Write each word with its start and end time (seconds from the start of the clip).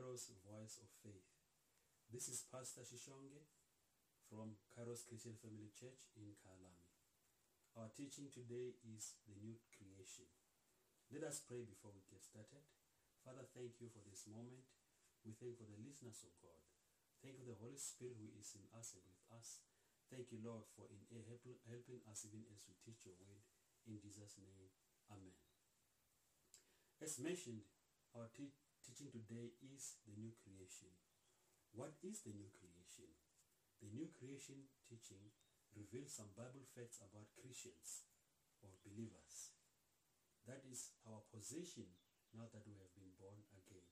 Kairos 0.00 0.32
Voice 0.48 0.80
of 0.80 0.88
Faith. 1.04 1.28
This 2.08 2.32
is 2.32 2.48
Pastor 2.48 2.80
Shishonge 2.88 3.44
from 4.32 4.56
Kairos 4.72 5.04
Christian 5.04 5.36
Family 5.36 5.68
Church 5.76 6.08
in 6.16 6.40
Kyalami. 6.40 6.88
Our 7.76 7.92
teaching 7.92 8.32
today 8.32 8.80
is 8.80 9.20
the 9.28 9.36
new 9.36 9.60
creation. 9.68 10.24
Let 11.12 11.28
us 11.28 11.44
pray 11.44 11.68
before 11.68 11.92
we 11.92 12.00
get 12.08 12.24
started. 12.24 12.64
Father, 13.20 13.44
thank 13.52 13.76
you 13.76 13.92
for 13.92 14.00
this 14.08 14.24
moment. 14.24 14.64
We 15.20 15.36
thank 15.36 15.60
for 15.60 15.68
the 15.68 15.76
listeners 15.84 16.24
of 16.24 16.32
God. 16.40 16.64
Thank 17.20 17.36
you 17.36 17.44
the 17.44 17.60
Holy 17.60 17.76
Spirit 17.76 18.16
who 18.16 18.32
is 18.40 18.56
in 18.56 18.64
us 18.72 18.96
and 18.96 19.04
with 19.04 19.20
us. 19.36 19.60
Thank 20.08 20.32
you, 20.32 20.40
Lord, 20.40 20.64
for 20.72 20.88
in 20.88 21.20
helping 21.28 22.00
us 22.08 22.24
even 22.24 22.48
as 22.48 22.64
we 22.64 22.72
teach 22.80 23.04
your 23.04 23.20
word. 23.20 23.44
In 23.84 24.00
Jesus' 24.00 24.40
name, 24.40 24.72
Amen. 25.12 25.36
As 27.04 27.20
mentioned, 27.20 27.68
our 28.16 28.32
te- 28.32 28.56
teaching 28.80 29.12
today 29.12 29.52
is 29.60 30.00
the 30.08 30.16
new 30.16 30.32
creation. 30.40 30.92
What 31.72 31.96
is 32.02 32.24
the 32.24 32.32
new 32.32 32.48
creation? 32.50 33.12
The 33.80 33.92
new 33.92 34.08
creation 34.12 34.68
teaching 34.88 35.32
reveals 35.76 36.16
some 36.16 36.32
Bible 36.36 36.66
facts 36.74 37.00
about 37.00 37.32
Christians 37.36 38.08
or 38.60 38.72
believers. 38.84 39.54
That 40.48 40.64
is 40.66 40.96
our 41.06 41.22
position 41.30 41.88
now 42.34 42.48
that 42.50 42.64
we 42.66 42.76
have 42.80 42.92
been 42.96 43.12
born 43.20 43.44
again. 43.54 43.86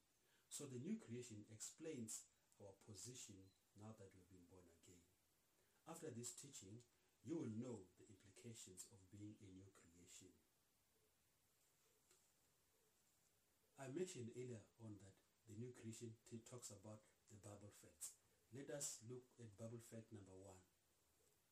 So 0.48 0.66
the 0.66 0.80
new 0.80 0.96
creation 0.96 1.44
explains 1.52 2.26
our 2.58 2.74
position 2.88 3.52
now 3.78 3.94
that 3.96 4.10
we 4.10 4.18
have 4.24 4.32
been 4.32 4.48
born 4.50 4.66
again. 4.82 5.04
After 5.86 6.10
this 6.12 6.34
teaching, 6.34 6.84
you 7.24 7.38
will 7.38 7.52
know 7.52 7.88
the 7.96 8.08
implications 8.08 8.88
of 8.92 9.00
being 9.12 9.36
a 9.40 9.48
new 9.48 9.68
creation. 9.72 9.87
I 13.78 13.86
mentioned 13.94 14.34
earlier 14.34 14.58
on 14.82 14.98
that 14.98 15.14
the 15.46 15.54
new 15.54 15.70
creation 15.70 16.10
talks 16.50 16.74
about 16.74 17.06
the 17.30 17.38
Bible 17.38 17.70
facts. 17.78 18.10
Let 18.50 18.74
us 18.74 18.98
look 19.06 19.30
at 19.38 19.54
Bible 19.54 19.78
fact 19.86 20.10
number 20.10 20.34
one. 20.34 20.58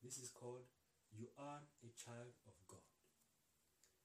This 0.02 0.18
is 0.18 0.34
called 0.34 0.66
You 1.14 1.30
Are 1.38 1.62
a 1.86 1.90
Child 1.94 2.34
of 2.50 2.58
God. 2.66 2.82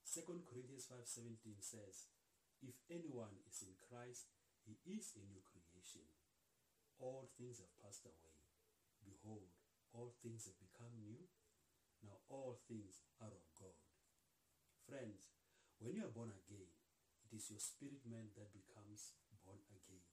2 0.06 0.22
Corinthians 0.46 0.86
5.17 0.86 1.66
says, 1.66 2.14
If 2.62 2.78
anyone 2.94 3.42
is 3.50 3.66
in 3.66 3.74
Christ, 3.74 4.30
he 4.62 4.78
is 4.86 5.18
a 5.18 5.26
new 5.26 5.42
creation. 5.42 6.06
All 7.02 7.34
things 7.42 7.58
have 7.58 7.74
passed 7.82 8.06
away. 8.06 8.38
Behold, 9.02 9.50
all 9.98 10.14
things 10.22 10.46
have 10.46 10.62
become 10.62 10.94
new. 11.02 11.26
Now 12.06 12.22
all 12.30 12.62
things 12.70 13.02
are 13.18 13.34
of 13.34 13.46
God. 13.58 13.78
Friends, 14.86 15.26
when 15.82 15.98
you 15.98 16.06
are 16.06 16.14
born 16.14 16.30
again, 16.30 16.70
it 17.32 17.40
is 17.40 17.48
your 17.48 17.64
spirit 17.64 18.04
man 18.04 18.36
that 18.36 18.52
becomes 18.52 19.16
born 19.48 19.64
again. 19.72 20.04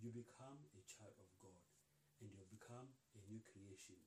You 0.00 0.08
become 0.16 0.64
a 0.72 0.80
child 0.88 1.12
of 1.20 1.28
God 1.36 1.60
and 2.24 2.32
you 2.32 2.40
become 2.48 2.96
a 3.12 3.20
new 3.28 3.44
creation. 3.44 4.00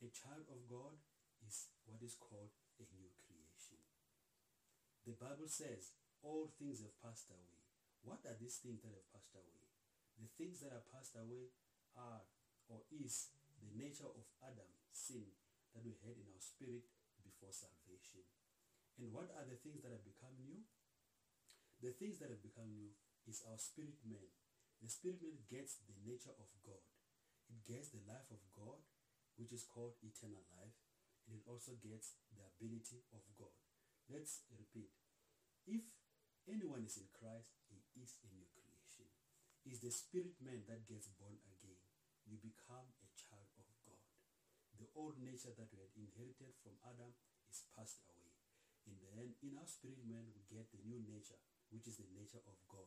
A 0.00 0.08
child 0.08 0.48
of 0.48 0.64
God 0.64 0.96
is 1.44 1.68
what 1.84 2.00
is 2.00 2.16
called 2.16 2.56
a 2.80 2.88
new 2.96 3.12
creation. 3.20 3.84
The 5.04 5.12
Bible 5.12 5.52
says 5.52 5.92
all 6.24 6.48
things 6.56 6.80
have 6.80 6.96
passed 7.04 7.28
away. 7.28 7.60
What 8.00 8.24
are 8.24 8.36
these 8.40 8.56
things 8.64 8.80
that 8.80 8.96
have 8.96 9.08
passed 9.12 9.36
away? 9.36 9.68
The 10.16 10.32
things 10.40 10.64
that 10.64 10.72
are 10.72 10.88
passed 10.88 11.20
away 11.20 11.52
are 12.00 12.24
or 12.72 12.80
is 12.88 13.36
the 13.60 13.76
nature 13.76 14.08
of 14.08 14.24
Adam, 14.40 14.72
sin 14.88 15.36
that 15.76 15.84
we 15.84 16.00
had 16.00 16.16
in 16.16 16.32
our 16.32 16.40
spirit 16.40 16.88
before 17.20 17.52
salvation. 17.52 18.24
And 18.96 19.12
what 19.12 19.28
are 19.36 19.44
the 19.44 19.60
things 19.60 19.84
that 19.84 19.92
have 19.92 20.06
become 20.06 20.40
new? 20.40 20.64
The 21.80 21.96
things 21.96 22.20
that 22.20 22.28
have 22.28 22.44
become 22.44 22.76
new 22.76 22.92
is 23.24 23.40
our 23.48 23.56
spirit 23.56 23.96
man. 24.04 24.28
The 24.84 24.92
spirit 24.92 25.24
man 25.24 25.40
gets 25.48 25.80
the 25.88 25.96
nature 26.04 26.36
of 26.36 26.52
God. 26.60 26.84
It 27.48 27.64
gets 27.64 27.88
the 27.88 28.04
life 28.04 28.28
of 28.28 28.40
God, 28.52 28.84
which 29.40 29.52
is 29.56 29.64
called 29.64 29.96
eternal 30.04 30.44
life, 30.52 30.76
and 31.24 31.40
it 31.40 31.48
also 31.48 31.80
gets 31.80 32.20
the 32.36 32.44
ability 32.44 33.00
of 33.16 33.24
God. 33.32 33.56
Let's 34.12 34.44
repeat. 34.52 34.92
If 35.64 35.88
anyone 36.44 36.84
is 36.84 37.00
in 37.00 37.08
Christ, 37.16 37.56
he 37.72 37.80
is 37.96 38.20
a 38.24 38.28
new 38.28 38.44
creation. 38.52 39.08
It's 39.64 39.80
the 39.80 39.92
spirit 39.92 40.36
man 40.40 40.68
that 40.68 40.84
gets 40.84 41.08
born 41.16 41.40
again. 41.48 41.80
You 42.28 42.36
become 42.40 42.92
a 43.00 43.08
child 43.16 43.48
of 43.56 43.68
God. 43.88 44.04
The 44.76 44.88
old 44.96 45.16
nature 45.20 45.52
that 45.56 45.72
we 45.72 45.80
had 45.80 45.92
inherited 45.96 46.56
from 46.60 46.76
Adam 46.84 47.16
is 47.48 47.64
passed 47.72 48.04
away. 48.08 48.32
In 48.88 48.96
the 48.96 49.12
end, 49.16 49.36
in 49.44 49.56
our 49.56 49.68
spirit 49.68 50.00
man, 50.08 50.32
we 50.32 50.44
get 50.48 50.72
the 50.72 50.80
new 50.84 51.04
nature, 51.04 51.40
which 51.70 51.86
is 51.86 51.98
the 51.98 52.10
nature 52.14 52.42
of 52.46 52.58
God. 52.66 52.86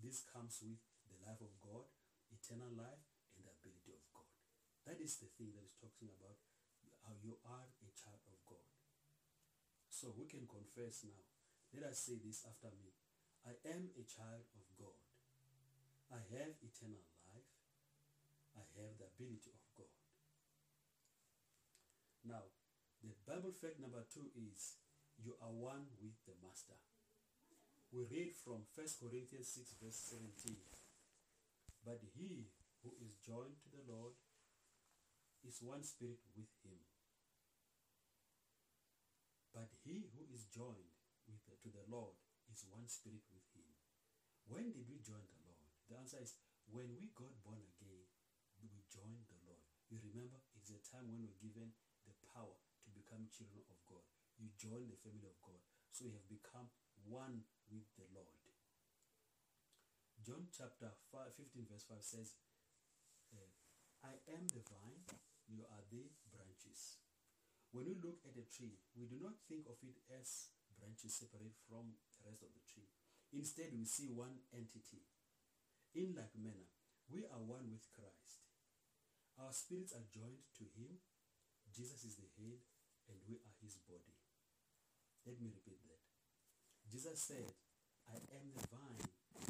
This 0.00 0.24
comes 0.24 0.60
with 0.64 0.80
the 1.08 1.16
life 1.22 1.40
of 1.40 1.52
God, 1.60 1.86
eternal 2.32 2.72
life, 2.74 3.04
and 3.36 3.44
the 3.44 3.52
ability 3.52 3.92
of 3.94 4.04
God. 4.12 4.28
That 4.88 4.98
is 4.98 5.20
the 5.22 5.30
thing 5.38 5.54
that 5.54 5.62
is 5.62 5.78
talking 5.78 6.10
about 6.10 6.40
how 7.06 7.14
you 7.22 7.38
are 7.46 7.68
a 7.84 7.90
child 7.94 8.24
of 8.26 8.36
God. 8.48 8.66
So 9.92 10.10
we 10.16 10.26
can 10.26 10.48
confess 10.48 11.06
now. 11.06 11.22
Let 11.76 11.92
us 11.92 12.04
say 12.04 12.18
this 12.18 12.42
after 12.44 12.72
me. 12.74 12.90
I 13.46 13.54
am 13.68 13.90
a 13.94 14.04
child 14.04 14.46
of 14.54 14.64
God. 14.76 14.98
I 16.12 16.20
have 16.36 16.58
eternal 16.60 17.02
life. 17.26 17.50
I 18.54 18.62
have 18.76 18.94
the 19.00 19.08
ability 19.08 19.50
of 19.50 19.64
God. 19.72 19.94
Now, 22.22 22.44
the 23.02 23.14
Bible 23.26 23.50
fact 23.50 23.80
number 23.80 24.04
two 24.06 24.30
is 24.36 24.78
you 25.18 25.34
are 25.42 25.50
one 25.50 25.90
with 25.98 26.14
the 26.26 26.36
Master. 26.38 26.78
We 27.92 28.08
read 28.08 28.32
from 28.32 28.64
1 28.72 29.04
Corinthians 29.04 29.52
6 29.52 29.76
verse 29.76 30.16
17. 30.16 30.56
But 31.84 32.00
he 32.16 32.48
who 32.80 32.96
is 33.04 33.20
joined 33.20 33.60
to 33.60 33.68
the 33.68 33.84
Lord 33.84 34.16
is 35.44 35.60
one 35.60 35.84
spirit 35.84 36.24
with 36.32 36.48
him. 36.64 36.80
But 39.52 39.68
he 39.84 40.08
who 40.16 40.24
is 40.32 40.48
joined 40.48 40.88
with 41.28 41.44
the, 41.44 41.52
to 41.60 41.68
the 41.68 41.84
Lord 41.84 42.16
is 42.48 42.64
one 42.72 42.88
spirit 42.88 43.28
with 43.28 43.44
him. 43.52 43.68
When 44.48 44.72
did 44.72 44.88
we 44.88 44.96
join 45.04 45.28
the 45.28 45.44
Lord? 45.44 45.60
The 45.92 46.00
answer 46.00 46.16
is 46.24 46.40
when 46.72 46.96
we 46.96 47.12
got 47.12 47.36
born 47.44 47.60
again, 47.60 48.08
we 48.56 48.72
joined 48.88 49.28
the 49.28 49.36
Lord. 49.44 49.60
You 49.92 50.00
remember, 50.00 50.40
it's 50.56 50.72
a 50.72 50.80
time 50.80 51.12
when 51.12 51.28
we're 51.28 51.44
given 51.44 51.76
the 52.08 52.16
power 52.32 52.56
to 52.56 52.88
become 52.96 53.28
children 53.28 53.68
of 53.68 53.76
God. 53.84 54.00
You 54.40 54.48
join 54.56 54.88
the 54.88 54.96
family 55.04 55.28
of 55.28 55.36
God. 55.44 55.60
So 55.92 56.08
you 56.08 56.16
have 56.16 56.24
become 56.24 56.72
one 57.06 57.46
with 57.70 57.88
the 57.98 58.06
Lord. 58.14 58.42
John 60.22 60.46
chapter 60.54 60.94
5, 61.10 61.34
15 61.34 61.66
verse 61.66 61.86
5 61.90 61.98
says, 61.98 62.38
uh, 63.34 63.50
I 64.06 64.14
am 64.30 64.46
the 64.54 64.62
vine, 64.62 65.02
you 65.50 65.66
are 65.66 65.82
the 65.90 66.06
branches. 66.30 67.02
When 67.74 67.90
we 67.90 67.98
look 67.98 68.22
at 68.22 68.38
a 68.38 68.46
tree, 68.46 68.78
we 68.94 69.10
do 69.10 69.18
not 69.18 69.34
think 69.50 69.66
of 69.66 69.80
it 69.82 69.98
as 70.14 70.54
branches 70.78 71.18
separate 71.18 71.58
from 71.66 71.98
the 72.14 72.22
rest 72.22 72.46
of 72.46 72.54
the 72.54 72.62
tree. 72.70 72.86
Instead, 73.32 73.72
we 73.74 73.82
see 73.82 74.12
one 74.12 74.44
entity. 74.52 75.02
In 75.96 76.14
like 76.14 76.36
manner, 76.38 76.70
we 77.10 77.26
are 77.26 77.42
one 77.42 77.68
with 77.72 77.88
Christ. 77.90 78.46
Our 79.40 79.52
spirits 79.52 79.92
are 79.92 80.06
joined 80.12 80.46
to 80.60 80.64
him. 80.76 81.00
Jesus 81.72 82.04
is 82.04 82.14
the 82.14 82.28
head 82.38 82.60
and 83.08 83.18
we 83.26 83.40
are 83.42 83.56
his 83.60 83.80
body. 83.88 84.16
Let 85.26 85.40
me 85.40 85.50
repeat 85.50 85.80
that. 85.88 85.91
Jesus 86.92 87.24
said, 87.24 87.48
I 88.04 88.20
am 88.36 88.52
the 88.52 88.68
vine, 88.68 89.00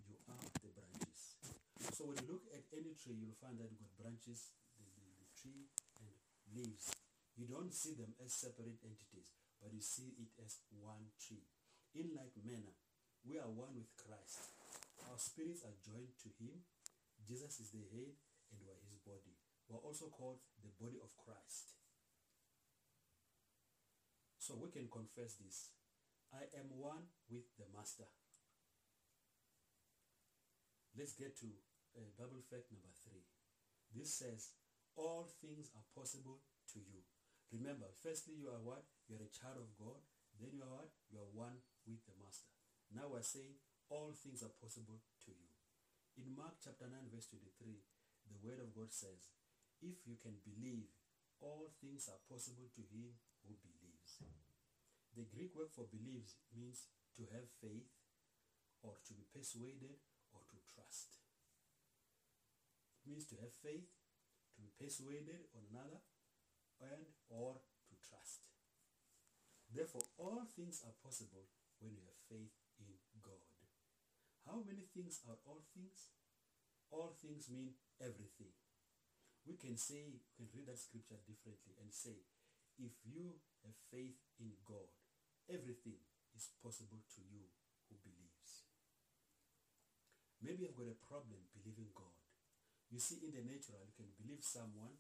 you 0.07 0.15
are 0.31 0.47
the 0.63 0.71
branches. 0.79 1.35
So 1.91 2.07
when 2.07 2.23
you 2.23 2.39
look 2.39 2.47
at 2.55 2.63
any 2.71 2.95
tree, 2.95 3.19
you'll 3.19 3.35
find 3.43 3.59
that 3.59 3.67
you've 3.67 3.83
got 3.83 3.99
branches, 3.99 4.55
the, 4.79 4.87
the, 4.87 5.03
the 5.19 5.29
tree, 5.35 5.67
and 5.99 6.15
leaves. 6.55 6.95
You 7.35 7.51
don't 7.51 7.75
see 7.75 7.99
them 7.99 8.15
as 8.23 8.31
separate 8.31 8.79
entities, 8.87 9.35
but 9.59 9.75
you 9.75 9.83
see 9.83 10.15
it 10.23 10.31
as 10.39 10.63
one 10.71 11.11
tree. 11.19 11.43
In 11.99 12.15
like 12.15 12.31
manner, 12.47 12.79
we 13.27 13.43
are 13.43 13.51
one 13.51 13.75
with 13.75 13.91
Christ. 13.99 14.55
Our 15.11 15.19
spirits 15.19 15.67
are 15.67 15.75
joined 15.83 16.15
to 16.23 16.31
him. 16.39 16.63
Jesus 17.27 17.59
is 17.59 17.75
the 17.75 17.83
head 17.91 18.15
and 18.55 18.63
we 18.63 18.71
are 18.71 18.79
his 18.87 19.03
body. 19.03 19.35
We 19.67 19.75
are 19.75 19.83
also 19.83 20.15
called 20.15 20.39
the 20.63 20.71
body 20.79 21.03
of 21.03 21.11
Christ. 21.19 21.75
So 24.39 24.55
we 24.63 24.71
can 24.71 24.87
confess 24.87 25.43
this. 25.43 25.75
I 26.33 26.49
am 26.57 26.73
one 26.81 27.13
with 27.29 27.45
the 27.61 27.69
Master. 27.77 28.09
Let's 30.97 31.13
get 31.13 31.37
to 31.45 31.49
uh, 31.93 32.09
Bible 32.17 32.41
fact 32.49 32.73
number 32.73 32.89
three. 33.05 33.29
This 33.93 34.17
says, 34.17 34.57
all 34.97 35.29
things 35.45 35.69
are 35.77 35.85
possible 35.93 36.41
to 36.73 36.81
you. 36.81 37.05
Remember, 37.53 37.93
firstly, 38.01 38.41
you 38.41 38.49
are 38.49 38.65
what? 38.65 38.89
You 39.09 39.21
are 39.21 39.29
a 39.29 39.37
child 39.37 39.61
of 39.61 39.77
God. 39.77 40.01
Then 40.41 40.57
you 40.57 40.65
are 40.65 40.73
what? 40.73 40.93
You 41.13 41.21
are 41.21 41.33
one 41.37 41.61
with 41.85 42.01
the 42.09 42.17
Master. 42.17 42.49
Now 42.89 43.13
we're 43.13 43.25
saying, 43.25 43.61
all 43.93 44.17
things 44.17 44.41
are 44.41 44.57
possible 44.57 45.05
to 45.29 45.31
you. 45.37 45.53
In 46.17 46.33
Mark 46.33 46.57
chapter 46.65 46.89
9, 46.89 47.13
verse 47.13 47.29
23, 47.29 47.77
the 48.33 48.41
Word 48.41 48.61
of 48.61 48.73
God 48.73 48.89
says, 48.93 49.33
if 49.85 50.01
you 50.09 50.17
can 50.17 50.41
believe, 50.41 50.89
all 51.45 51.73
things 51.81 52.09
are 52.09 52.21
possible 52.25 52.73
to 52.73 52.83
him 52.89 53.21
who 53.45 53.53
believes. 53.61 54.25
The 55.13 55.29
Greek 55.29 55.53
word 55.53 55.69
for 55.69 55.85
believes 55.93 56.41
means 56.57 56.89
to 57.21 57.29
have 57.37 57.45
faith 57.61 57.93
or 58.81 58.97
to 59.05 59.13
be 59.13 59.29
persuaded 59.29 60.01
or 60.33 60.41
to 60.49 60.57
trust. 60.73 61.21
It 63.05 63.13
means 63.13 63.29
to 63.29 63.37
have 63.45 63.53
faith, 63.53 63.93
to 64.57 64.59
be 64.65 64.73
persuaded 64.81 65.53
on 65.53 65.69
another, 65.69 66.01
and 66.81 67.13
or 67.29 67.61
to 67.89 67.95
trust. 68.01 68.49
Therefore, 69.69 70.05
all 70.17 70.49
things 70.49 70.81
are 70.85 70.97
possible 71.05 71.49
when 71.81 71.93
you 71.93 72.05
have 72.09 72.21
faith 72.29 72.57
in 72.81 72.97
God. 73.21 73.45
How 74.49 74.65
many 74.65 74.89
things 74.91 75.21
are 75.29 75.39
all 75.45 75.63
things? 75.77 76.13
All 76.91 77.15
things 77.21 77.49
mean 77.49 77.77
everything. 78.01 78.53
We 79.47 79.57
can 79.59 79.77
say, 79.77 80.09
we 80.13 80.21
can 80.37 80.49
read 80.55 80.69
that 80.69 80.79
scripture 80.79 81.19
differently 81.25 81.75
and 81.81 81.91
say, 81.93 82.23
if 82.79 82.93
you 83.05 83.41
have 83.65 83.75
faith 83.91 84.19
in 84.39 84.55
God, 84.65 84.91
everything 85.51 85.99
is 86.35 86.53
possible 86.61 87.03
to 87.17 87.21
you 87.23 87.51
who 87.89 87.97
believes. 88.03 88.67
Maybe 90.43 90.67
you've 90.67 90.79
got 90.79 90.91
a 90.91 90.99
problem 90.99 91.47
believing 91.55 91.95
God. 91.95 92.19
You 92.91 92.99
see, 92.99 93.23
in 93.23 93.33
the 93.33 93.47
natural, 93.47 93.87
you 93.87 93.95
can 93.95 94.11
believe 94.19 94.43
someone 94.43 94.99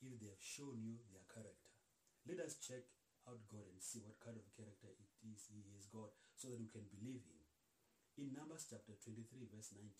if 0.00 0.14
they 0.22 0.30
have 0.30 0.40
shown 0.40 0.78
you 0.78 1.02
their 1.10 1.26
character. 1.26 1.74
Let 2.24 2.38
us 2.40 2.62
check 2.62 2.86
out 3.26 3.42
God 3.50 3.66
and 3.68 3.82
see 3.82 4.00
what 4.00 4.22
kind 4.22 4.38
of 4.38 4.46
character 4.54 4.88
it 4.88 5.10
is 5.26 5.50
he 5.50 5.60
is 5.74 5.90
God 5.90 6.14
so 6.38 6.48
that 6.48 6.62
we 6.62 6.70
can 6.70 6.86
believe 6.88 7.26
him. 7.26 7.42
In 8.16 8.34
Numbers 8.34 8.66
chapter 8.70 8.94
23 8.96 9.50
verse 9.50 9.74
19, 9.74 9.90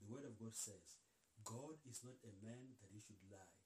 the 0.00 0.08
word 0.08 0.24
of 0.28 0.36
God 0.36 0.52
says, 0.54 1.00
God 1.40 1.80
is 1.88 2.04
not 2.04 2.20
a 2.24 2.32
man 2.44 2.76
that 2.80 2.92
he 2.92 3.00
should 3.00 3.20
lie, 3.32 3.56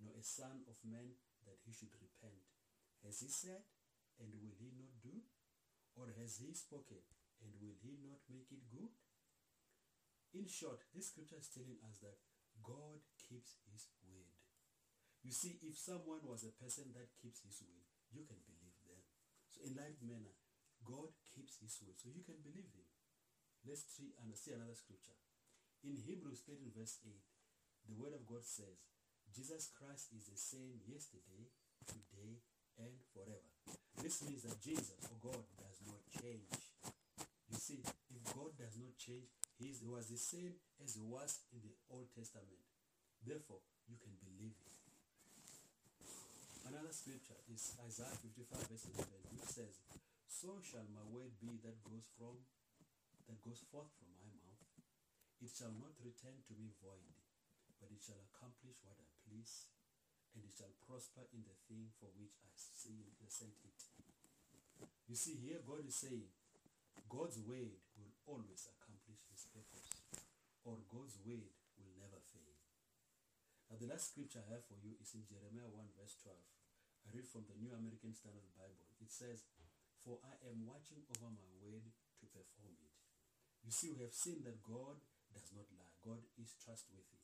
nor 0.00 0.12
a 0.16 0.24
son 0.24 0.64
of 0.68 0.76
man 0.84 1.16
that 1.48 1.60
he 1.64 1.72
should 1.72 1.92
repent. 1.96 2.44
Has 3.04 3.20
he 3.20 3.28
said, 3.28 3.64
and 4.20 4.30
will 4.38 4.54
he 4.58 4.70
not 4.74 4.94
do? 5.02 5.22
Or 5.94 6.10
has 6.18 6.42
he 6.42 6.50
spoken, 6.54 7.02
and 7.38 7.54
will 7.62 7.78
he 7.78 7.94
not 8.02 8.18
make 8.26 8.50
it 8.50 8.66
good? 8.70 8.90
In 10.34 10.50
short, 10.50 10.82
this 10.90 11.14
scripture 11.14 11.38
is 11.38 11.50
telling 11.54 11.78
us 11.86 12.02
that 12.02 12.18
God 12.58 13.06
keeps 13.14 13.62
his 13.70 13.86
word. 14.02 14.34
You 15.22 15.30
see, 15.30 15.62
if 15.62 15.78
someone 15.78 16.26
was 16.26 16.42
a 16.42 16.52
person 16.58 16.90
that 16.98 17.14
keeps 17.22 17.46
his 17.46 17.62
word, 17.62 17.86
you 18.10 18.26
can 18.26 18.42
believe 18.42 18.74
them. 18.82 19.02
So 19.48 19.62
in 19.62 19.78
like 19.78 20.02
manner, 20.02 20.34
God 20.82 21.14
keeps 21.22 21.62
his 21.62 21.78
word, 21.80 21.94
so 21.94 22.10
you 22.10 22.26
can 22.26 22.42
believe 22.42 22.66
him. 22.74 22.90
Let's 23.62 23.86
see, 23.86 24.12
uh, 24.18 24.34
see 24.34 24.52
another 24.52 24.76
scripture. 24.76 25.16
In 25.86 25.96
Hebrews 25.96 26.42
13 26.44 26.74
verse 26.74 26.98
8, 27.06 27.14
the 27.88 27.96
word 27.96 28.12
of 28.12 28.26
God 28.26 28.44
says, 28.44 28.84
Jesus 29.32 29.70
Christ 29.72 30.12
is 30.12 30.28
the 30.28 30.36
same 30.36 30.82
yesterday, 30.84 31.48
today, 31.86 32.44
and 32.76 33.00
forever. 33.14 33.53
This 34.04 34.20
means 34.28 34.44
that 34.44 34.60
Jesus, 34.60 35.00
or 35.08 35.16
God, 35.32 35.40
does 35.56 35.80
not 35.88 36.04
change. 36.12 36.52
You 37.48 37.56
see, 37.56 37.80
if 38.12 38.20
God 38.36 38.52
does 38.60 38.76
not 38.76 38.92
change, 39.00 39.32
he 39.56 39.72
was 39.80 40.12
the 40.12 40.20
same 40.20 40.60
as 40.84 40.92
he 40.92 41.00
was 41.00 41.40
in 41.56 41.64
the 41.64 41.72
Old 41.88 42.12
Testament. 42.12 42.60
Therefore, 43.24 43.64
you 43.88 43.96
can 43.96 44.12
believe 44.20 44.60
it. 44.60 44.76
Another 46.68 46.92
scripture 46.92 47.40
is 47.48 47.80
Isaiah 47.80 48.12
55 48.20 48.68
verse 48.68 48.84
11, 48.92 49.08
which 49.40 49.48
says, 49.48 49.80
So 50.28 50.60
shall 50.60 50.84
my 50.92 51.08
word 51.08 51.32
be 51.40 51.56
that 51.64 51.80
goes 51.80 52.04
from 52.20 52.44
that 53.24 53.40
goes 53.40 53.64
forth 53.72 53.88
from 53.96 54.12
my 54.20 54.28
mouth. 54.44 54.68
It 55.40 55.48
shall 55.48 55.72
not 55.80 55.96
return 56.04 56.44
to 56.44 56.52
me 56.60 56.76
void, 56.76 57.08
but 57.80 57.88
it 57.88 58.04
shall 58.04 58.20
accomplish 58.20 58.76
what 58.84 59.00
I 59.00 59.08
please, 59.24 59.64
and 60.34 60.42
it 60.42 60.54
shall 60.54 60.74
prosper 60.82 61.24
in 61.30 61.46
the 61.46 61.54
thing 61.70 61.94
for 61.98 62.10
which 62.18 62.34
I 62.42 62.50
sent 62.54 63.58
it. 63.62 63.78
You 65.06 65.16
see, 65.16 65.38
here 65.38 65.62
God 65.62 65.86
is 65.86 65.94
saying, 65.94 66.26
God's 67.06 67.38
word 67.38 67.78
will 67.94 68.14
always 68.26 68.66
accomplish 68.66 69.22
his 69.30 69.46
purpose, 69.54 69.86
or 70.66 70.82
God's 70.90 71.20
word 71.22 71.54
will 71.78 71.94
never 71.94 72.18
fail. 72.18 72.58
Now, 73.70 73.78
the 73.78 73.90
last 73.90 74.12
scripture 74.12 74.42
I 74.42 74.58
have 74.58 74.66
for 74.66 74.78
you 74.82 74.98
is 74.98 75.14
in 75.14 75.22
Jeremiah 75.22 75.70
1, 75.70 75.94
verse 75.94 76.18
12. 76.20 76.34
I 76.34 77.08
read 77.14 77.28
from 77.28 77.46
the 77.46 77.56
New 77.60 77.70
American 77.70 78.16
Standard 78.16 78.50
Bible. 78.58 78.90
It 78.98 79.12
says, 79.12 79.46
For 80.02 80.18
I 80.24 80.34
am 80.50 80.66
watching 80.66 81.04
over 81.06 81.30
my 81.30 81.48
word 81.62 81.84
to 82.20 82.24
perform 82.32 82.74
it. 82.80 82.96
You 83.62 83.72
see, 83.72 83.92
we 83.92 84.04
have 84.04 84.16
seen 84.16 84.42
that 84.48 84.64
God 84.64 85.00
does 85.32 85.52
not 85.52 85.68
lie. 85.76 85.94
God 86.02 86.24
is 86.36 86.56
trustworthy. 86.60 87.22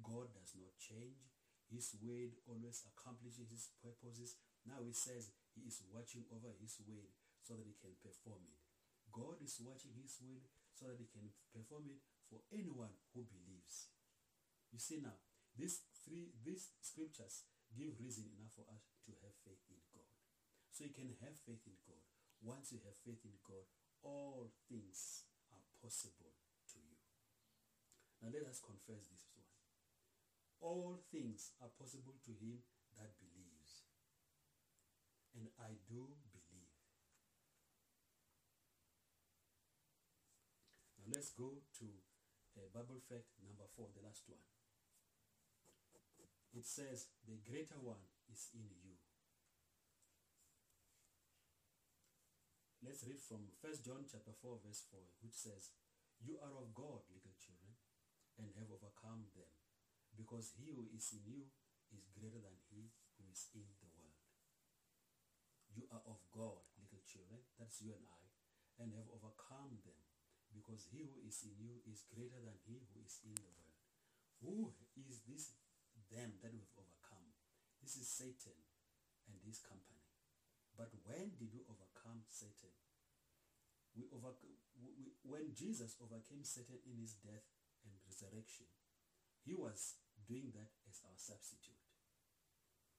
God 0.00 0.32
does 0.32 0.54
not 0.56 0.76
change. 0.80 1.33
His 1.72 1.96
word 1.98 2.36
always 2.44 2.84
accomplishes 2.84 3.50
his 3.50 3.72
purposes. 3.80 4.36
Now 4.64 4.84
he 4.84 4.92
says 4.92 5.32
he 5.56 5.64
is 5.66 5.80
watching 5.90 6.28
over 6.30 6.52
his 6.60 6.76
word 6.84 7.12
so 7.40 7.56
that 7.56 7.66
he 7.66 7.76
can 7.80 7.96
perform 8.00 8.44
it. 8.48 8.60
God 9.12 9.40
is 9.44 9.60
watching 9.62 9.94
his 9.96 10.16
word 10.20 10.44
so 10.74 10.90
that 10.90 10.98
he 10.98 11.08
can 11.08 11.30
perform 11.54 11.88
it 11.92 12.00
for 12.26 12.42
anyone 12.50 12.92
who 13.14 13.24
believes. 13.28 13.92
You 14.74 14.80
see 14.82 14.98
now, 14.98 15.16
these 15.54 15.86
three 16.02 16.34
these 16.42 16.74
scriptures 16.82 17.46
give 17.70 17.94
reason 18.02 18.26
enough 18.34 18.54
for 18.54 18.66
us 18.70 18.82
to 19.06 19.14
have 19.22 19.34
faith 19.46 19.62
in 19.70 19.78
God. 19.94 20.10
So 20.74 20.82
you 20.82 20.94
can 20.94 21.14
have 21.22 21.38
faith 21.46 21.62
in 21.62 21.78
God. 21.86 22.02
Once 22.42 22.74
you 22.74 22.82
have 22.82 22.98
faith 23.06 23.22
in 23.22 23.38
God, 23.46 23.62
all 24.02 24.50
things 24.66 25.30
are 25.54 25.62
possible 25.78 26.34
to 26.74 26.78
you. 26.82 26.98
Now 28.18 28.34
let 28.34 28.50
us 28.50 28.58
confess 28.58 29.06
this 29.06 29.30
one. 29.30 29.53
All 30.64 30.96
things 31.12 31.52
are 31.60 31.68
possible 31.76 32.16
to 32.24 32.32
him 32.40 32.64
that 32.96 33.12
believes. 33.20 33.84
And 35.36 35.52
I 35.60 35.76
do 35.84 36.16
believe. 36.32 36.72
Now 40.96 41.12
let's 41.12 41.36
go 41.36 41.60
to 41.84 41.86
uh, 42.56 42.72
Bible 42.72 43.04
fact 43.04 43.36
number 43.44 43.68
four, 43.76 43.92
the 43.92 44.00
last 44.00 44.24
one. 44.24 44.40
It 46.56 46.64
says, 46.64 47.12
the 47.28 47.36
greater 47.44 47.76
one 47.76 48.08
is 48.32 48.48
in 48.56 48.64
you. 48.80 48.96
Let's 52.80 53.04
read 53.04 53.20
from 53.20 53.52
1 53.60 53.84
John 53.84 54.08
chapter 54.08 54.32
4 54.32 54.64
verse 54.64 54.88
4 54.88 54.96
which 55.20 55.36
says, 55.36 55.76
You 56.24 56.40
are 56.40 56.56
of 56.56 56.72
God, 56.72 57.04
little 57.12 57.36
children, 57.36 57.76
and 58.40 58.48
have 58.56 58.72
overcome 58.72 59.28
them, 59.36 59.50
because 60.14 60.54
he 60.56 60.70
who 60.70 60.86
is 60.94 61.10
in 61.12 61.22
you 61.26 61.50
is 61.90 62.10
greater 62.14 62.38
than 62.40 62.56
he 62.70 62.90
who 63.18 63.22
is 63.30 63.50
in 63.54 63.66
the 63.82 63.90
world. 63.94 64.18
You 65.74 65.84
are 65.90 66.02
of 66.06 66.22
God, 66.30 66.62
little 66.78 67.02
children, 67.06 67.42
that's 67.58 67.82
you 67.82 67.94
and 67.94 68.06
I, 68.06 68.24
and 68.78 68.94
have 68.94 69.10
overcome 69.10 69.82
them, 69.82 70.02
because 70.54 70.86
he 70.90 71.06
who 71.06 71.18
is 71.26 71.42
in 71.42 71.54
you 71.58 71.82
is 71.86 72.06
greater 72.06 72.38
than 72.38 72.58
he 72.66 72.78
who 72.78 73.02
is 73.02 73.18
in 73.26 73.34
the 73.34 73.50
world. 73.58 73.82
Who 74.42 74.74
is 74.94 75.24
this 75.26 75.54
them 76.14 76.38
that 76.42 76.54
we've 76.54 76.74
overcome. 76.78 77.34
This 77.82 77.98
is 77.98 78.06
Satan 78.08 78.56
and 79.26 79.36
his 79.42 79.60
company. 79.60 80.06
But 80.78 80.94
when 81.06 81.34
did 81.38 81.50
we 81.54 81.66
overcome 81.66 82.22
Satan? 82.30 82.72
We 83.94 84.10
over, 84.10 84.34
we, 84.78 85.14
when 85.22 85.54
Jesus 85.54 85.94
overcame 86.02 86.42
Satan 86.42 86.82
in 86.82 86.98
his 86.98 87.14
death 87.22 87.46
and 87.86 87.94
resurrection, 88.06 88.66
he 89.46 89.54
was 89.54 90.02
doing 90.24 90.52
that 90.56 90.72
as 90.88 91.04
our 91.04 91.16
substitute. 91.16 91.80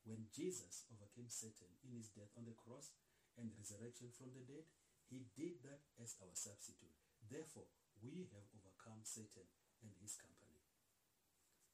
When 0.05 0.29
Jesus 0.29 0.85
overcame 0.93 1.33
Satan 1.33 1.69
in 1.81 1.97
his 1.97 2.13
death 2.13 2.29
on 2.37 2.45
the 2.45 2.53
cross 2.53 2.93
and 3.41 3.49
resurrection 3.57 4.13
from 4.13 4.31
the 4.37 4.45
dead, 4.45 4.69
he 5.09 5.25
did 5.33 5.61
that 5.65 5.81
as 5.97 6.17
our 6.21 6.33
substitute. 6.33 6.93
Therefore, 7.25 7.69
we 8.01 8.29
have 8.33 8.45
overcome 8.53 9.01
Satan 9.01 9.49
and 9.81 9.91
his 9.97 10.13
company. 10.17 10.61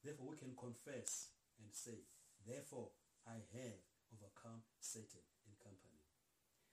Therefore, 0.00 0.32
we 0.32 0.40
can 0.40 0.56
confess 0.56 1.36
and 1.60 1.68
say, 1.70 2.08
Therefore, 2.42 2.90
I 3.28 3.38
have 3.54 3.78
overcome 4.10 4.66
Satan 4.80 5.22
in 5.46 5.54
company. 5.62 6.02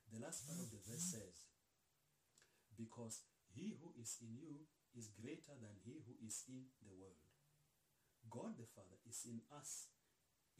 The 0.10 0.24
last 0.24 0.50
part 0.50 0.58
of 0.58 0.74
the 0.74 0.82
verse 0.82 1.14
says, 1.14 1.46
Because 2.74 3.22
he 3.54 3.78
who 3.78 3.94
is 4.02 4.18
in 4.24 4.34
you 4.34 4.66
is 4.98 5.14
greater 5.14 5.54
than 5.62 5.78
he 5.86 6.02
who 6.02 6.18
is 6.26 6.48
in 6.50 6.74
the 6.82 6.96
world. 6.98 7.29
God 8.30 8.54
the 8.62 8.70
Father 8.70 9.02
is 9.10 9.26
in 9.26 9.42
us 9.50 9.90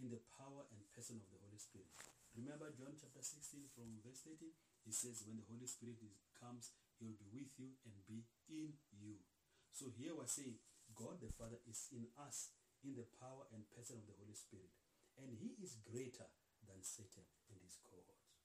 in 0.02 0.10
the 0.10 0.22
power 0.34 0.66
and 0.74 0.82
person 0.90 1.22
of 1.22 1.30
the 1.30 1.38
Holy 1.38 1.62
Spirit. 1.62 1.94
Remember 2.34 2.74
John 2.74 2.98
chapter 2.98 3.22
16 3.22 3.70
from 3.74 4.02
verse 4.02 4.26
13? 4.26 4.50
He 4.86 4.94
says, 4.94 5.22
when 5.26 5.38
the 5.38 5.46
Holy 5.46 5.70
Spirit 5.70 6.02
is, 6.02 6.18
comes, 6.34 6.74
he 6.98 7.06
will 7.06 7.20
be 7.20 7.30
with 7.30 7.54
you 7.62 7.78
and 7.86 7.94
be 8.10 8.26
in 8.50 8.74
you. 8.98 9.22
So 9.70 9.94
here 9.94 10.18
we're 10.18 10.30
saying, 10.30 10.58
God 10.98 11.22
the 11.22 11.30
Father 11.30 11.62
is 11.70 11.90
in 11.94 12.10
us 12.18 12.58
in 12.82 12.98
the 12.98 13.06
power 13.22 13.46
and 13.54 13.70
person 13.70 14.02
of 14.02 14.08
the 14.10 14.18
Holy 14.18 14.34
Spirit. 14.34 14.74
And 15.20 15.36
he 15.36 15.60
is 15.62 15.78
greater 15.84 16.32
than 16.66 16.82
Satan 16.82 17.28
and 17.52 17.60
his 17.62 17.78
cohorts. 17.84 18.40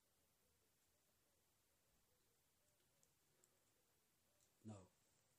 Now, 4.67 4.91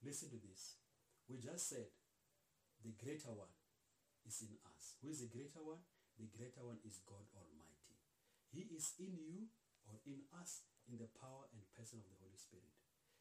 listen 0.01 0.31
to 0.31 0.39
this. 0.39 0.79
We 1.27 1.37
just 1.43 1.67
said 1.69 1.91
the 2.81 2.95
greater 2.95 3.35
one 3.35 3.51
is 4.25 4.41
in 4.41 4.57
us. 4.65 4.97
Who 5.01 5.13
is 5.13 5.21
the 5.21 5.31
greater 5.31 5.61
one? 5.61 5.85
The 6.17 6.27
greater 6.27 6.65
one 6.65 6.81
is 6.81 7.01
God 7.05 7.29
Almighty. 7.37 7.95
He 8.49 8.67
is 8.73 8.97
in 8.97 9.15
you 9.21 9.53
or 9.85 10.01
in 10.05 10.25
us 10.33 10.65
in 10.89 10.97
the 10.97 11.09
power 11.21 11.49
and 11.53 11.65
person 11.77 12.01
of 12.01 12.09
the 12.09 12.19
Holy 12.19 12.37
Spirit. 12.37 12.73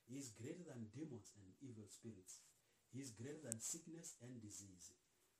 He 0.09 0.21
is 0.21 0.33
greater 0.33 0.65
than 0.65 0.93
demons 0.93 1.33
and 1.37 1.49
evil 1.65 1.89
spirits. 1.89 2.45
He 2.93 3.01
is 3.01 3.13
greater 3.13 3.41
than 3.41 3.59
sickness 3.61 4.17
and 4.21 4.41
disease. 4.41 4.93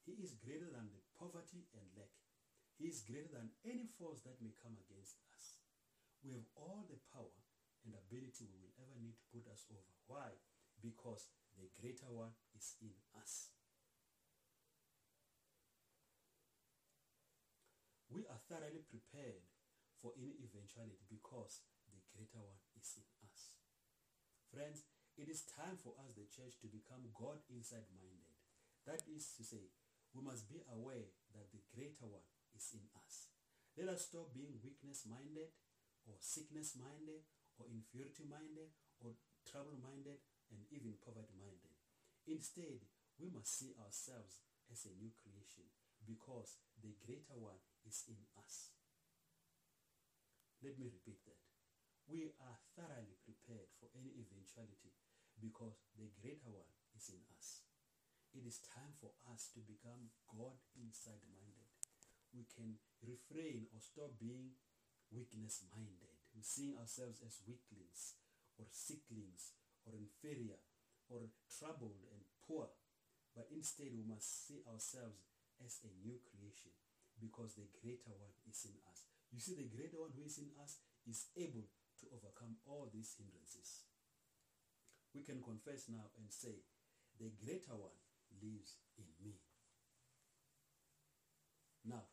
He 0.05 0.21
is 0.21 0.37
greater 0.37 0.69
than 0.69 0.93
the 0.93 1.05
poverty 1.17 1.69
and 1.73 1.87
lack. 1.97 2.13
He 2.77 2.91
is 2.91 3.07
greater 3.07 3.31
than 3.31 3.55
any 3.65 3.87
force 3.87 4.21
that 4.27 4.43
may 4.43 4.53
come 4.59 4.77
against 4.77 5.21
us. 5.31 5.63
We 6.25 6.35
have 6.35 6.49
all 6.57 6.89
the 6.89 6.99
power 7.13 7.39
and 7.85 7.95
ability 7.95 8.49
we 8.49 8.59
will 8.59 8.77
ever 8.81 8.97
need 8.99 9.15
to 9.21 9.31
put 9.31 9.47
us 9.47 9.69
over. 9.71 9.93
Why? 10.09 10.35
Because 10.81 11.31
the 11.55 11.69
greater 11.79 12.11
one 12.11 12.35
is 12.57 12.75
in 12.81 12.97
us. 13.15 13.55
We 18.11 18.27
are 18.31 18.43
thoroughly 18.55 18.87
prepared 18.87 19.43
for 19.99 20.15
any 20.15 20.39
eventuality 20.39 21.03
because 21.11 21.67
the 21.91 21.99
greater 22.15 22.39
one 22.39 22.63
is 22.79 22.87
in 22.95 23.07
us. 23.27 23.59
Friends, 24.47 24.87
it 25.19 25.27
is 25.27 25.43
time 25.43 25.75
for 25.75 25.99
us, 25.99 26.15
the 26.15 26.31
church, 26.31 26.55
to 26.63 26.71
become 26.71 27.11
God 27.19 27.43
inside 27.51 27.91
minded. 27.91 28.39
That 28.87 29.03
is 29.11 29.35
to 29.35 29.43
say, 29.43 29.75
we 30.15 30.23
must 30.23 30.47
be 30.47 30.63
aware 30.71 31.11
that 31.35 31.51
the 31.51 31.67
greater 31.75 32.07
one 32.07 32.23
is 32.55 32.71
in 32.71 32.87
us. 32.95 33.35
Let 33.75 33.91
us 33.91 34.07
stop 34.07 34.31
being 34.31 34.63
weakness 34.63 35.03
minded 35.03 35.51
or 36.07 36.15
sickness 36.23 36.79
minded 36.79 37.27
or 37.59 37.67
inferiority 37.67 38.23
minded 38.23 38.71
or 39.03 39.19
trouble 39.43 39.75
minded 39.83 40.23
and 40.55 40.63
even 40.71 40.95
poverty 41.03 41.35
minded. 41.35 41.75
Instead, 42.31 42.87
we 43.19 43.27
must 43.35 43.51
see 43.51 43.75
ourselves 43.83 44.47
as 44.71 44.87
a 44.87 44.95
new 44.95 45.11
creation 45.11 45.67
because 46.07 46.63
the 46.79 46.95
greater 47.03 47.35
one 47.35 47.59
is 47.87 48.05
in 48.09 48.21
us. 48.41 48.73
Let 50.65 50.81
me 50.81 50.89
repeat 50.89 51.21
that. 51.29 51.45
We 52.09 52.33
are 52.41 52.59
thoroughly 52.77 53.17
prepared 53.25 53.69
for 53.81 53.89
any 53.97 54.13
eventuality 54.17 54.93
because 55.41 55.81
the 55.97 56.09
greater 56.21 56.53
one 56.53 56.69
is 56.97 57.09
in 57.13 57.21
us. 57.37 57.65
It 58.33 58.45
is 58.45 58.65
time 58.65 58.97
for 59.01 59.13
us 59.29 59.53
to 59.57 59.61
become 59.65 60.13
God 60.29 60.61
inside 60.77 61.25
minded. 61.33 61.69
We 62.33 62.49
can 62.51 62.81
refrain 63.05 63.71
or 63.71 63.81
stop 63.81 64.17
being 64.19 64.59
weakness 65.13 65.65
minded. 65.71 66.17
We 66.35 66.43
seeing 66.43 66.77
ourselves 66.77 67.23
as 67.23 67.45
weaklings 67.47 68.19
or 68.59 68.67
sicklings 68.69 69.55
or 69.87 69.95
inferior 69.95 70.59
or 71.09 71.31
troubled 71.47 72.05
and 72.11 72.25
poor. 72.43 72.73
But 73.37 73.53
instead 73.55 73.93
we 73.95 74.03
must 74.03 74.49
see 74.49 74.65
ourselves 74.67 75.29
as 75.63 75.79
a 75.87 75.93
new 76.03 76.19
creation 76.27 76.75
because 77.21 77.55
the 77.55 77.69
greater 77.81 78.13
one 78.15 78.35
is 78.47 78.65
in 78.67 78.77
us. 78.91 79.07
You 79.31 79.41
see, 79.41 79.59
the 79.59 79.71
greater 79.71 79.99
one 79.99 80.15
who 80.15 80.27
is 80.27 80.39
in 80.39 80.51
us 80.63 80.79
is 81.07 81.31
able 81.35 81.67
to 82.01 82.05
overcome 82.15 82.59
all 82.67 82.91
these 82.91 83.15
hindrances. 83.19 83.87
We 85.15 85.23
can 85.23 85.43
confess 85.43 85.87
now 85.87 86.11
and 86.19 86.27
say, 86.31 86.67
the 87.19 87.31
greater 87.39 87.79
one 87.79 87.95
lives 88.43 88.83
in 88.99 89.07
me. 89.23 89.39
Now, 91.87 92.11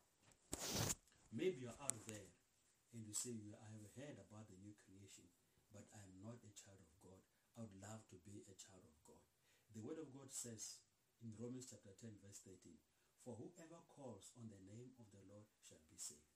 maybe 1.34 1.66
you're 1.66 1.80
out 1.82 1.98
there 2.06 2.30
and 2.94 3.02
you 3.02 3.14
say, 3.16 3.34
I 3.58 3.68
have 3.74 3.90
heard 3.96 4.20
about 4.20 4.46
the 4.46 4.60
new 4.62 4.76
creation, 4.86 5.26
but 5.72 5.88
I 5.90 6.04
am 6.04 6.20
not 6.22 6.38
a 6.44 6.52
child 6.54 6.78
of 6.84 6.94
God. 7.02 7.18
I 7.58 7.64
would 7.66 7.76
love 7.80 8.06
to 8.12 8.16
be 8.22 8.44
a 8.46 8.54
child 8.54 8.84
of 8.84 8.96
God. 9.08 9.20
The 9.72 9.82
word 9.82 9.98
of 9.98 10.12
God 10.12 10.28
says 10.28 10.84
in 11.24 11.32
Romans 11.40 11.72
chapter 11.72 11.96
10 11.96 12.20
verse 12.20 12.44
13, 12.44 12.76
For 13.22 13.38
whoever 13.38 13.78
calls 13.86 14.34
on 14.34 14.50
the 14.50 14.58
name 14.66 14.98
of 14.98 15.06
the 15.14 15.22
Lord 15.30 15.46
shall 15.62 15.82
be 15.86 15.94
saved. 15.94 16.34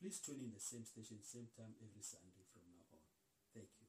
Please 0.00 0.18
tune 0.18 0.40
in 0.40 0.50
the 0.54 0.60
same 0.62 0.84
station, 0.88 1.20
same 1.22 1.48
time 1.54 1.74
every 1.78 2.02
Sunday 2.02 2.42
from 2.50 2.64
now 2.72 2.82
on. 2.90 3.04
Thank 3.54 3.68
you. 3.78 3.86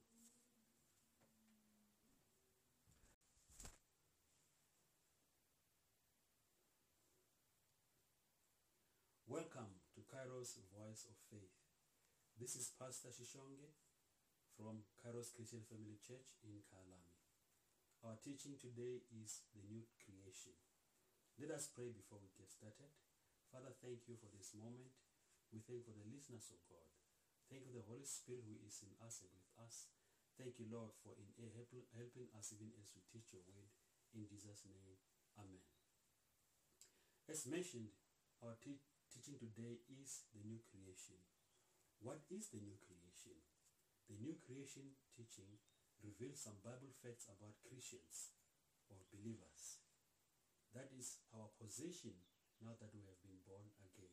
Welcome 9.26 9.80
to 9.96 10.00
Kairos 10.06 10.60
Voice 10.70 11.08
of 11.10 11.16
Faith. 11.32 11.63
This 12.34 12.58
is 12.58 12.74
Pastor 12.74 13.14
Shishonge 13.14 13.70
from 14.58 14.82
Kairos 14.98 15.30
Christian 15.30 15.62
Family 15.70 16.02
Church 16.02 16.34
in 16.42 16.66
Kyalami. 16.66 17.14
Our 18.02 18.18
teaching 18.18 18.58
today 18.58 19.06
is 19.14 19.46
the 19.54 19.62
new 19.62 19.86
creation. 20.02 20.58
Let 21.38 21.54
us 21.54 21.70
pray 21.70 21.94
before 21.94 22.18
we 22.18 22.34
get 22.34 22.50
started. 22.50 22.90
Father, 23.54 23.70
thank 23.78 24.10
you 24.10 24.18
for 24.18 24.26
this 24.34 24.50
moment. 24.50 24.98
We 25.54 25.62
thank 25.62 25.86
you 25.86 25.86
for 25.86 25.94
the 25.94 26.10
listeners 26.10 26.50
of 26.50 26.58
God. 26.66 26.90
Thank 27.46 27.62
you 27.62 27.70
for 27.70 27.78
the 27.78 27.86
Holy 27.86 28.02
Spirit 28.02 28.42
who 28.50 28.58
is 28.66 28.82
in 28.82 28.98
us 28.98 29.22
and 29.22 29.30
with 29.30 29.54
us. 29.54 29.94
Thank 30.34 30.58
you, 30.58 30.66
Lord, 30.66 30.90
for 31.06 31.14
in 31.14 31.30
helping 31.38 32.26
us 32.34 32.50
even 32.50 32.74
as 32.82 32.90
we 32.98 33.06
teach 33.14 33.30
your 33.30 33.46
word. 33.46 33.70
In 34.10 34.26
Jesus' 34.26 34.66
name, 34.66 34.98
Amen. 35.38 35.62
As 37.30 37.46
mentioned, 37.46 37.94
our 38.42 38.58
te- 38.58 38.82
teaching 39.06 39.38
today 39.38 39.86
is 39.86 40.26
the 40.34 40.42
new 40.42 40.58
creation. 40.66 41.22
What 42.04 42.20
is 42.28 42.52
the 42.52 42.60
new 42.60 42.76
creation? 42.84 43.32
The 44.12 44.20
new 44.20 44.36
creation 44.36 44.92
teaching 45.16 45.56
reveals 46.04 46.44
some 46.44 46.60
Bible 46.60 46.92
facts 47.00 47.32
about 47.32 47.56
Christians 47.64 48.36
or 48.92 49.00
believers. 49.08 49.80
That 50.76 50.92
is 50.92 51.24
our 51.32 51.48
position 51.56 52.12
now 52.60 52.76
that 52.76 52.92
we 52.92 53.08
have 53.08 53.16
been 53.24 53.40
born 53.48 53.72
again. 53.80 54.12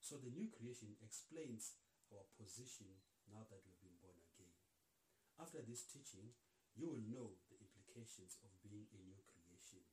So 0.00 0.16
the 0.16 0.32
new 0.32 0.48
creation 0.48 0.96
explains 1.04 1.76
our 2.08 2.24
position 2.40 3.04
now 3.28 3.44
that 3.52 3.60
we 3.60 3.68
have 3.68 3.84
been 3.84 4.00
born 4.00 4.16
again. 4.32 4.56
After 5.36 5.60
this 5.60 5.84
teaching, 5.84 6.32
you 6.72 6.88
will 6.88 7.04
know 7.04 7.36
the 7.52 7.60
implications 7.60 8.40
of 8.40 8.56
being 8.64 8.88
a 8.96 9.00
new 9.04 9.20
creation. 9.28 9.84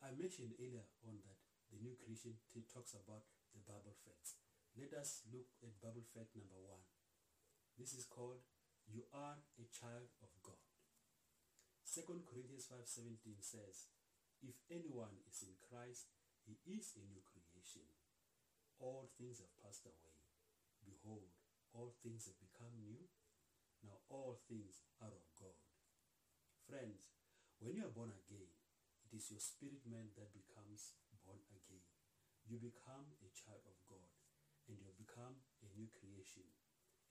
I 0.00 0.16
mentioned 0.16 0.56
earlier 0.56 0.88
on 1.04 1.20
that 1.28 1.44
the 1.68 1.76
new 1.76 1.92
creation 2.00 2.40
talks 2.72 2.96
about 2.96 3.28
the 3.54 3.62
Bible 3.64 3.96
facts. 4.04 4.36
Let 4.76 4.94
us 4.94 5.24
look 5.28 5.50
at 5.64 5.80
Bible 5.82 6.06
fact 6.14 6.36
number 6.36 6.60
one. 6.60 6.84
This 7.78 7.94
is 7.94 8.06
called 8.06 8.42
You 8.86 9.06
Are 9.14 9.40
a 9.58 9.66
Child 9.70 10.10
of 10.22 10.30
God. 10.42 10.60
2 11.86 12.04
Corinthians 12.28 12.68
5.17 12.68 13.40
says, 13.40 13.88
If 14.44 14.60
anyone 14.68 15.24
is 15.24 15.40
in 15.42 15.56
Christ, 15.58 16.12
he 16.44 16.60
is 16.68 16.92
a 16.96 17.02
new 17.04 17.24
creation. 17.24 17.88
all 18.78 19.10
things 19.18 19.42
have 19.42 19.50
passed 19.58 19.82
away. 19.82 20.14
Behold, 20.86 21.34
all 21.74 21.98
things 22.02 22.30
have 22.30 22.38
become 22.38 22.78
new. 22.78 23.10
Now 23.82 23.98
all 24.08 24.38
things 24.46 24.86
are 25.02 25.10
of 25.10 25.26
God. 25.34 25.58
Friends, 26.66 27.10
when 27.58 27.74
you 27.74 27.86
are 27.86 27.94
born 27.94 28.14
again, 28.14 28.50
it 29.02 29.10
is 29.16 29.30
your 29.30 29.42
spirit 29.42 29.82
man 29.82 30.14
that 30.14 30.30
becomes 30.30 30.94
born 31.26 31.42
again. 31.50 31.87
You 32.48 32.56
become 32.56 33.12
a 33.20 33.28
child 33.36 33.60
of 33.68 33.76
God 33.84 34.08
and 34.72 34.80
you 34.80 34.88
become 34.96 35.44
a 35.60 35.68
new 35.76 35.84
creation. 35.92 36.48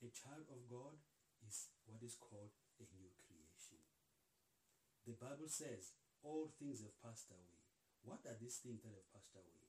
A 0.02 0.10
child 0.10 0.50
of 0.50 0.66
God 0.66 0.98
is 1.46 1.70
what 1.86 2.02
is 2.02 2.18
called 2.18 2.58
a 2.82 2.86
new 2.98 3.14
creation. 3.14 3.78
The 5.06 5.14
Bible 5.14 5.46
says 5.46 5.94
all 6.26 6.50
things 6.58 6.82
have 6.82 6.98
passed 7.06 7.30
away. 7.30 7.62
What 8.02 8.26
are 8.26 8.34
these 8.42 8.58
things 8.66 8.82
that 8.82 8.98
have 8.98 9.10
passed 9.14 9.38
away? 9.38 9.62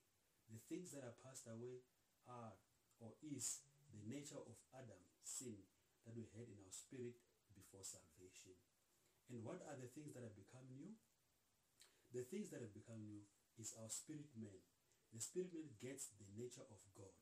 The 0.49 0.61
things 0.73 0.97
that 0.97 1.05
have 1.05 1.21
passed 1.21 1.45
away 1.45 1.85
are 2.25 2.57
or 3.05 3.13
is 3.21 3.61
the 3.93 4.01
nature 4.09 4.41
of 4.41 4.57
Adam, 4.73 5.05
sin 5.21 5.69
that 6.09 6.17
we 6.17 6.33
had 6.33 6.49
in 6.49 6.59
our 6.65 6.73
spirit 6.73 7.21
before 7.53 7.85
salvation. 7.85 8.57
And 9.29 9.45
what 9.45 9.61
are 9.69 9.77
the 9.77 9.93
things 9.93 10.17
that 10.17 10.25
have 10.25 10.35
become 10.35 10.65
new? 10.73 10.97
The 12.17 12.25
things 12.25 12.49
that 12.57 12.65
have 12.65 12.73
become 12.73 13.05
new 13.05 13.29
is 13.61 13.77
our 13.77 13.93
spirit 13.93 14.33
man. 14.33 14.65
The 15.13 15.21
spirit 15.21 15.51
man 15.57 15.73
gets 15.81 16.13
the 16.15 16.29
nature 16.37 16.67
of 16.69 16.81
God. 16.93 17.15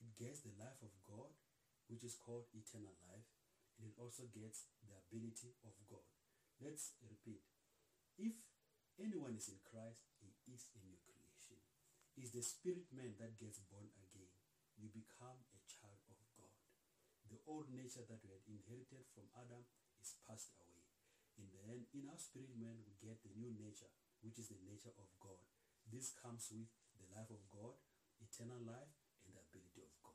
It 0.00 0.16
gets 0.16 0.40
the 0.40 0.54
life 0.56 0.80
of 0.80 0.94
God, 1.04 1.34
which 1.90 2.04
is 2.04 2.16
called 2.16 2.48
eternal 2.54 2.94
life, 3.04 3.28
and 3.78 3.90
it 3.90 3.96
also 3.98 4.26
gets 4.30 4.70
the 4.82 4.90
ability 4.94 5.54
of 5.62 5.74
God. 5.86 6.06
Let's 6.58 6.98
repeat. 7.04 7.44
If 8.18 8.34
anyone 8.98 9.38
is 9.38 9.46
in 9.46 9.62
Christ, 9.62 10.08
he 10.18 10.34
is 10.50 10.66
a 10.74 10.82
new 10.82 10.98
creation. 10.98 11.62
It's 12.18 12.34
the 12.34 12.42
spirit 12.42 12.90
man 12.90 13.14
that 13.22 13.38
gets 13.38 13.62
born 13.70 13.94
again. 13.94 14.32
You 14.74 14.90
become 14.90 15.38
a 15.54 15.60
child 15.70 16.02
of 16.10 16.18
God. 16.34 16.54
The 17.30 17.38
old 17.46 17.70
nature 17.70 18.02
that 18.02 18.22
we 18.26 18.34
had 18.34 18.42
inherited 18.50 19.06
from 19.14 19.30
Adam 19.38 19.68
is 20.02 20.18
passed 20.26 20.50
away. 20.58 20.82
In 21.38 21.46
the 21.54 21.62
end, 21.70 21.86
in 21.94 22.10
our 22.10 22.18
spirit 22.18 22.58
man, 22.58 22.82
we 22.82 22.98
get 22.98 23.22
the 23.22 23.30
new 23.38 23.54
nature, 23.54 23.90
which 24.26 24.42
is 24.42 24.50
the 24.50 24.58
nature 24.66 24.94
of 24.98 25.06
God. 25.22 25.38
This 25.86 26.10
comes 26.10 26.50
with 26.50 26.66
life 27.18 27.34
of 27.34 27.42
God, 27.50 27.74
eternal 28.22 28.62
life, 28.62 28.94
and 29.26 29.34
the 29.34 29.42
ability 29.42 29.82
of 29.82 29.90
God. 29.98 30.14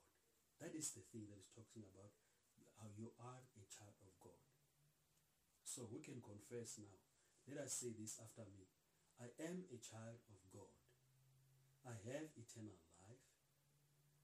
That 0.64 0.72
is 0.72 0.96
the 0.96 1.04
thing 1.12 1.28
that 1.28 1.36
is 1.36 1.52
talking 1.52 1.84
about 1.84 2.16
how 2.80 2.88
you 2.96 3.12
are 3.20 3.44
a 3.60 3.64
child 3.68 4.00
of 4.08 4.16
God. 4.24 4.40
So 5.68 5.84
we 5.92 6.00
can 6.00 6.24
confess 6.24 6.80
now. 6.80 6.96
Let 7.44 7.68
us 7.68 7.76
say 7.76 7.92
this 7.92 8.24
after 8.24 8.48
me. 8.48 8.72
I 9.20 9.28
am 9.44 9.68
a 9.68 9.80
child 9.84 10.24
of 10.32 10.40
God. 10.48 10.72
I 11.84 12.00
have 12.08 12.32
eternal 12.40 12.80
life. 13.04 13.28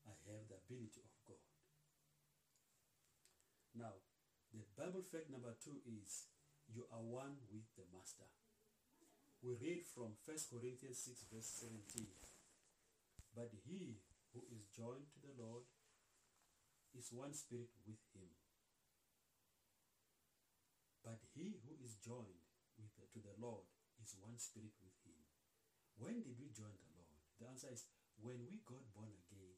I 0.08 0.16
have 0.32 0.48
the 0.48 0.56
ability 0.56 1.04
of 1.04 1.12
God. 1.28 1.44
Now, 3.76 4.00
the 4.56 4.64
Bible 4.80 5.04
fact 5.04 5.28
number 5.28 5.52
two 5.60 5.84
is 5.84 6.32
you 6.72 6.88
are 6.88 7.04
one 7.04 7.44
with 7.52 7.68
the 7.76 7.84
Master. 7.92 8.32
We 9.44 9.60
read 9.60 9.84
from 9.84 10.16
1 10.24 10.48
Corinthians 10.48 11.04
6 11.04 11.28
verse 11.28 11.68
17. 11.68 12.08
But 13.36 13.54
he 13.66 14.02
who 14.34 14.46
is 14.50 14.70
joined 14.74 15.10
to 15.14 15.20
the 15.22 15.36
Lord 15.38 15.66
is 16.98 17.14
one 17.14 17.34
spirit 17.34 17.70
with 17.86 18.02
him. 18.14 18.30
But 21.06 21.22
he 21.34 21.58
who 21.66 21.74
is 21.82 21.96
joined 22.02 22.44
with 22.78 22.92
the, 22.98 23.06
to 23.14 23.20
the 23.22 23.38
Lord 23.40 23.66
is 24.02 24.18
one 24.20 24.38
spirit 24.38 24.76
with 24.84 24.96
him. 25.06 25.18
When 25.98 26.22
did 26.22 26.36
we 26.40 26.52
join 26.52 26.76
the 26.76 26.92
Lord? 26.96 27.16
The 27.40 27.48
answer 27.48 27.72
is 27.72 27.88
when 28.20 28.44
we 28.48 28.60
got 28.68 28.84
born 28.92 29.12
again, 29.12 29.56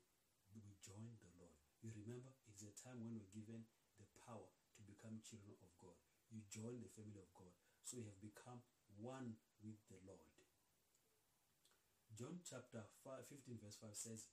we 0.53 0.61
joined 0.83 1.17
the 1.21 1.31
Lord. 1.41 1.57
You 1.81 1.89
remember, 1.97 2.29
it's 2.45 2.61
a 2.61 2.73
time 2.77 3.01
when 3.01 3.17
we're 3.17 3.33
given 3.33 3.65
the 3.97 4.05
power 4.21 4.49
to 4.77 4.81
become 4.85 5.17
children 5.25 5.57
of 5.65 5.71
God. 5.81 5.97
You 6.29 6.45
join 6.47 6.77
the 6.77 6.93
family 6.93 7.17
of 7.17 7.29
God. 7.33 7.53
So 7.81 7.97
you 7.97 8.05
have 8.05 8.21
become 8.21 8.61
one 9.01 9.41
with 9.65 9.81
the 9.89 9.97
Lord. 10.05 10.29
John 12.21 12.37
chapter 12.45 12.85
5, 13.01 13.33
15 13.33 13.57
verse 13.65 13.81
5 13.81 13.97
says, 13.97 14.29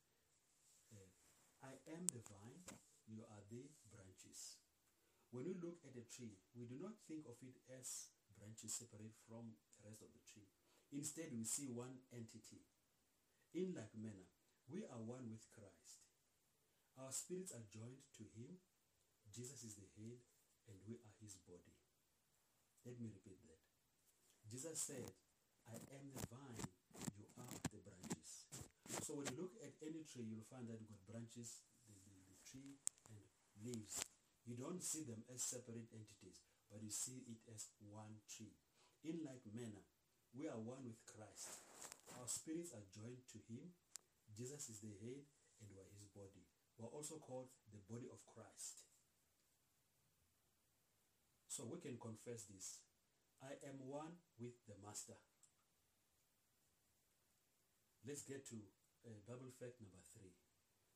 uh, 0.92 1.08
I 1.64 1.72
am 1.88 2.04
the 2.12 2.20
vine, 2.20 2.60
you 3.08 3.24
are 3.24 3.40
the 3.48 3.64
branches. 3.88 4.60
When 5.32 5.48
we 5.48 5.56
look 5.56 5.80
at 5.88 5.96
a 5.96 6.04
tree, 6.04 6.36
we 6.52 6.68
do 6.68 6.76
not 6.76 7.00
think 7.08 7.24
of 7.24 7.40
it 7.40 7.56
as 7.72 8.12
branches 8.36 8.76
separate 8.76 9.16
from 9.24 9.56
the 9.80 9.88
rest 9.88 10.04
of 10.04 10.12
the 10.12 10.20
tree. 10.20 10.52
Instead, 10.92 11.32
we 11.32 11.48
see 11.48 11.72
one 11.72 12.04
entity. 12.12 12.60
In 13.56 13.72
like 13.72 13.96
manner, 13.96 14.28
we 14.68 14.84
are 14.84 15.00
one 15.00 15.32
with 15.32 15.48
Christ. 15.48 16.04
Our 17.00 17.08
spirits 17.08 17.56
are 17.56 17.64
joined 17.72 18.04
to 18.20 18.28
him. 18.36 18.60
Jesus 19.32 19.64
is 19.64 19.80
the 19.80 19.88
head 19.96 20.20
and 20.68 20.76
we 20.84 21.00
are 21.00 21.16
his 21.24 21.40
body. 21.48 21.72
Let 22.84 23.00
me 23.00 23.08
repeat 23.08 23.40
that. 23.48 23.64
Jesus 24.44 24.76
said, 24.76 25.08
I 25.64 25.80
am 25.96 26.12
the 26.12 26.24
vine, 26.28 26.68
you 27.20 27.28
are 27.36 27.52
the 27.68 27.80
branches. 27.84 28.48
So 29.08 29.16
when 29.16 29.24
you 29.32 29.40
look 29.40 29.56
at 29.64 29.72
any 29.80 30.04
tree, 30.04 30.28
you'll 30.28 30.44
find 30.52 30.68
that 30.68 30.76
you've 30.76 30.92
got 30.92 31.00
branches, 31.08 31.64
the, 31.88 31.96
the, 31.96 32.12
the 32.28 32.36
tree, 32.44 32.76
and 33.08 33.24
leaves. 33.64 34.04
You 34.44 34.52
don't 34.60 34.84
see 34.84 35.08
them 35.08 35.24
as 35.32 35.40
separate 35.48 35.88
entities, 35.96 36.44
but 36.68 36.84
you 36.84 36.92
see 36.92 37.24
it 37.24 37.40
as 37.48 37.72
one 37.88 38.20
tree. 38.28 38.52
In 39.08 39.24
like 39.24 39.40
manner, 39.48 39.80
we 40.36 40.44
are 40.44 40.60
one 40.60 40.84
with 40.84 41.00
Christ. 41.08 41.56
Our 42.20 42.28
spirits 42.28 42.76
are 42.76 42.84
joined 42.92 43.24
to 43.32 43.40
him. 43.48 43.72
Jesus 44.28 44.68
is 44.76 44.84
the 44.84 44.92
head 45.00 45.24
and 45.64 45.72
we 45.72 45.80
are 45.80 45.88
his 45.96 46.04
body. 46.12 46.44
We 46.76 46.84
are 46.84 46.92
also 46.92 47.16
called 47.16 47.48
the 47.72 47.80
body 47.88 48.12
of 48.12 48.20
Christ. 48.28 48.84
So 51.48 51.64
we 51.64 51.80
can 51.80 51.96
confess 51.96 52.44
this. 52.44 52.84
I 53.40 53.56
am 53.64 53.80
one 53.88 54.20
with 54.36 54.60
the 54.68 54.76
Master. 54.84 55.16
Let's 58.04 58.28
get 58.28 58.44
to 58.52 58.60
uh, 59.06 59.18
Bible 59.26 59.52
fact 59.54 59.78
number 59.78 60.00
three. 60.14 60.34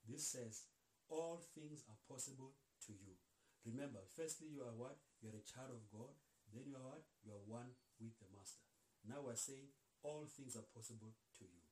This 0.09 0.27
says, 0.27 0.67
all 1.07 1.43
things 1.55 1.85
are 1.87 2.01
possible 2.09 2.57
to 2.87 2.93
you. 2.97 3.15
Remember, 3.63 4.03
firstly, 4.17 4.51
you 4.51 4.65
are 4.67 4.75
what? 4.75 4.99
You 5.23 5.31
are 5.31 5.39
a 5.39 5.47
child 5.47 5.71
of 5.71 5.87
God. 5.93 6.17
Then 6.51 6.67
you 6.67 6.75
are 6.75 6.89
what? 6.99 7.07
You 7.23 7.37
are 7.37 7.45
one 7.47 7.79
with 8.03 8.19
the 8.19 8.27
Master. 8.35 8.67
Now 9.07 9.23
we're 9.23 9.39
saying 9.39 9.71
all 10.03 10.27
things 10.27 10.59
are 10.59 10.67
possible 10.75 11.15
to 11.39 11.45
you. 11.47 11.63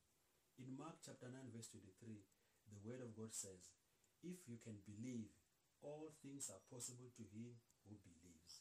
In 0.63 0.77
Mark 0.79 1.03
chapter 1.03 1.27
9 1.27 1.51
verse 1.51 1.73
23, 1.73 2.23
the 2.71 2.81
word 2.87 3.03
of 3.03 3.17
God 3.17 3.35
says, 3.35 3.75
if 4.23 4.47
you 4.47 4.61
can 4.63 4.79
believe, 4.87 5.33
all 5.81 6.13
things 6.21 6.53
are 6.53 6.61
possible 6.69 7.09
to 7.17 7.25
him 7.33 7.59
who 7.89 7.97
believes. 8.05 8.61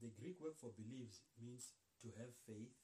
The 0.00 0.10
Greek 0.10 0.40
word 0.40 0.56
for 0.56 0.72
believes 0.74 1.22
means 1.38 1.76
to 2.02 2.08
have 2.18 2.32
faith 2.48 2.74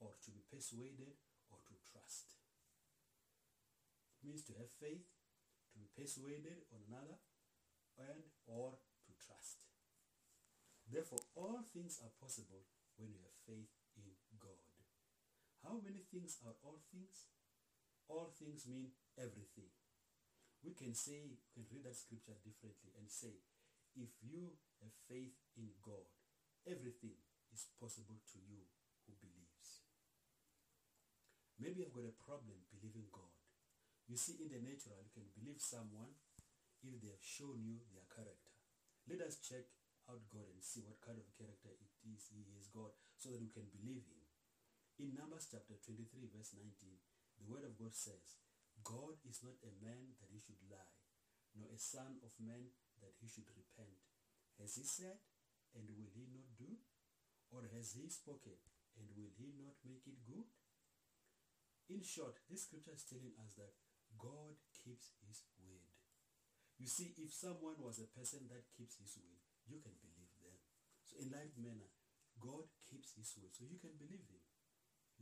or 0.00 0.16
to 0.24 0.28
be 0.32 0.42
persuaded 0.48 1.20
or 1.52 1.60
to 1.68 1.74
trust. 1.80 2.36
Means 4.26 4.42
to 4.50 4.58
have 4.58 4.74
faith, 4.82 5.06
to 5.70 5.78
be 5.78 5.86
persuaded 5.94 6.66
on 6.74 6.82
another, 6.90 7.14
and 7.94 8.26
or 8.50 8.74
to 9.06 9.12
trust. 9.22 9.70
Therefore, 10.90 11.22
all 11.38 11.62
things 11.62 12.02
are 12.02 12.10
possible 12.18 12.66
when 12.98 13.14
you 13.14 13.22
have 13.22 13.38
faith 13.46 13.70
in 13.94 14.10
God. 14.42 14.58
How 15.62 15.78
many 15.78 16.02
things 16.10 16.42
are 16.42 16.58
all 16.66 16.82
things? 16.90 17.30
All 18.10 18.34
things 18.34 18.66
mean 18.66 18.98
everything. 19.14 19.70
We 20.58 20.74
can 20.74 20.98
say, 20.98 21.38
we 21.54 21.62
can 21.62 21.70
read 21.70 21.86
that 21.86 21.94
scripture 21.94 22.34
differently 22.42 22.98
and 22.98 23.06
say, 23.06 23.46
if 23.94 24.10
you 24.26 24.58
have 24.82 24.94
faith 25.06 25.38
in 25.54 25.70
God, 25.86 26.10
everything 26.66 27.14
is 27.54 27.70
possible 27.78 28.18
to 28.34 28.42
you 28.42 28.66
who 29.06 29.14
believes. 29.22 29.86
Maybe 31.62 31.86
you've 31.86 31.94
got 31.94 32.10
a 32.10 32.22
problem 32.26 32.66
believing 32.74 33.06
God. 33.14 33.35
You 34.06 34.14
see, 34.14 34.38
in 34.38 34.50
the 34.50 34.62
natural, 34.62 35.02
you 35.02 35.10
can 35.10 35.26
believe 35.34 35.58
someone 35.58 36.14
if 36.86 37.02
they 37.02 37.10
have 37.10 37.26
shown 37.26 37.58
you 37.58 37.82
their 37.90 38.06
character. 38.06 38.54
Let 39.10 39.22
us 39.26 39.42
check 39.42 39.66
out 40.06 40.22
God 40.30 40.46
and 40.46 40.62
see 40.62 40.86
what 40.86 41.02
kind 41.02 41.18
of 41.18 41.26
character 41.34 41.74
it 41.74 41.90
is 42.06 42.30
he 42.30 42.46
is 42.54 42.70
God 42.70 42.94
so 43.18 43.34
that 43.34 43.42
we 43.42 43.50
can 43.50 43.66
believe 43.74 44.06
him. 44.06 44.22
In 45.02 45.18
Numbers 45.18 45.50
chapter 45.50 45.74
23 45.82 46.30
verse 46.30 46.54
19, 46.54 46.70
the 47.42 47.50
word 47.50 47.66
of 47.66 47.74
God 47.74 47.92
says, 47.92 48.38
God 48.86 49.18
is 49.26 49.42
not 49.42 49.58
a 49.66 49.74
man 49.82 50.14
that 50.22 50.30
he 50.30 50.38
should 50.38 50.62
lie, 50.70 50.94
nor 51.58 51.66
a 51.74 51.80
son 51.80 52.22
of 52.22 52.30
man 52.38 52.70
that 53.02 53.18
he 53.18 53.26
should 53.26 53.50
repent. 53.50 54.06
Has 54.62 54.78
he 54.78 54.86
said, 54.86 55.18
and 55.74 55.90
will 55.90 56.08
he 56.14 56.30
not 56.30 56.46
do? 56.56 56.78
Or 57.50 57.66
has 57.74 57.98
he 57.98 58.08
spoken, 58.08 58.56
and 58.96 59.10
will 59.18 59.34
he 59.36 59.52
not 59.58 59.76
make 59.82 60.06
it 60.06 60.22
good? 60.24 60.48
In 61.90 62.02
short, 62.02 62.42
this 62.50 62.66
scripture 62.66 62.94
is 62.94 63.06
telling 63.06 63.36
us 63.38 63.54
that 63.58 63.74
God 64.18 64.56
keeps 64.72 65.16
his 65.24 65.44
word. 65.60 65.92
You 66.76 66.88
see, 66.88 67.16
if 67.16 67.32
someone 67.32 67.80
was 67.80 68.00
a 68.00 68.10
person 68.12 68.48
that 68.52 68.68
keeps 68.76 69.00
his 69.00 69.16
word, 69.16 69.40
you 69.64 69.80
can 69.80 69.96
believe 70.00 70.32
them. 70.44 70.58
So 71.06 71.16
in 71.22 71.32
like 71.32 71.56
manner, 71.56 71.88
God 72.36 72.68
keeps 72.84 73.16
his 73.16 73.32
word, 73.40 73.54
so 73.56 73.64
you 73.64 73.80
can 73.80 73.96
believe 73.96 74.26
him. 74.28 74.44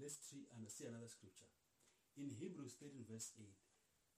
Let's 0.00 0.18
see, 0.18 0.50
uh, 0.50 0.66
see 0.66 0.90
another 0.90 1.06
scripture. 1.06 1.50
In 2.18 2.30
Hebrews 2.30 2.74
13 2.82 3.06
verse 3.06 3.30
8, 3.38 3.46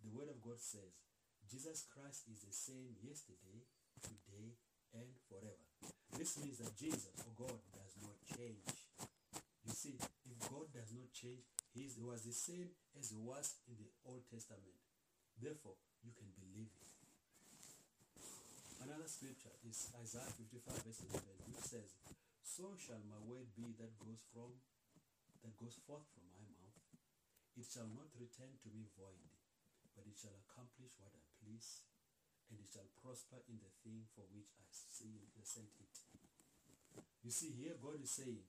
the 0.04 0.12
Word 0.12 0.28
of 0.32 0.40
God 0.40 0.60
says, 0.60 1.04
Jesus 1.44 1.84
Christ 1.88 2.28
is 2.32 2.44
the 2.44 2.52
same 2.52 2.96
yesterday, 3.04 3.64
today, 4.00 4.56
and 4.92 5.12
forever. 5.28 5.64
This 6.16 6.40
means 6.40 6.58
that 6.64 6.76
Jesus, 6.76 7.12
or 7.22 7.32
God, 7.36 7.60
does 7.72 7.94
not 8.00 8.16
change. 8.24 8.64
You 9.64 9.72
see, 9.72 9.96
if 10.00 10.36
God 10.48 10.72
does 10.72 10.92
not 10.96 11.12
change, 11.12 11.44
he 11.76 12.00
was 12.00 12.24
the 12.24 12.32
same 12.32 12.72
as 12.96 13.12
he 13.12 13.20
was 13.20 13.60
in 13.68 13.76
the 13.76 13.92
Old 14.08 14.24
Testament. 14.32 14.80
Therefore, 15.36 15.76
you 16.00 16.16
can 16.16 16.32
believe 16.32 16.72
it. 16.72 16.88
Another 18.80 19.04
scripture 19.04 19.52
is 19.60 19.92
Isaiah 20.00 20.32
55 20.40 20.72
verse 20.88 21.04
11, 21.04 21.52
which 21.52 21.68
says, 21.68 21.92
So 22.40 22.72
shall 22.80 23.02
my 23.04 23.20
word 23.28 23.52
be 23.52 23.76
that 23.76 23.92
goes 24.00 24.24
from 24.32 24.56
that 25.44 25.52
goes 25.60 25.76
forth 25.84 26.08
from 26.16 26.26
my 26.32 26.48
mouth. 26.56 26.80
It 27.60 27.68
shall 27.68 27.92
not 27.92 28.08
return 28.16 28.56
to 28.64 28.68
me 28.72 28.88
void, 28.96 29.28
but 29.92 30.08
it 30.08 30.16
shall 30.16 30.34
accomplish 30.48 30.96
what 30.96 31.12
I 31.12 31.22
please, 31.44 31.84
and 32.48 32.56
it 32.56 32.72
shall 32.72 32.88
prosper 33.04 33.44
in 33.52 33.60
the 33.60 33.70
thing 33.84 34.08
for 34.16 34.24
which 34.32 34.48
I 34.56 34.64
uh, 34.64 35.44
sent 35.44 35.70
it. 35.76 35.94
You 37.20 37.30
see, 37.30 37.52
here 37.52 37.76
God 37.76 38.00
is 38.00 38.10
saying, 38.10 38.42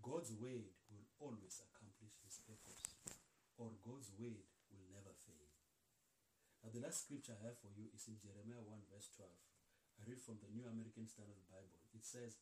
God's 0.00 0.32
word 0.38 0.70
will 0.92 1.08
always 1.18 1.60
accomplish 1.60 1.83
or 3.58 3.74
God's 3.82 4.10
word 4.18 4.46
will 4.70 4.88
never 4.90 5.14
fail. 5.14 5.50
Now, 6.64 6.72
the 6.72 6.82
last 6.82 7.06
scripture 7.06 7.36
I 7.36 7.44
have 7.44 7.60
for 7.60 7.70
you 7.76 7.92
is 7.92 8.08
in 8.08 8.16
Jeremiah 8.16 8.64
1, 8.64 8.88
verse 8.88 9.12
12. 9.14 9.28
I 9.28 10.08
read 10.08 10.18
from 10.18 10.40
the 10.42 10.50
New 10.50 10.66
American 10.66 11.06
Standard 11.06 11.44
Bible. 11.46 11.84
It 11.94 12.02
says, 12.02 12.40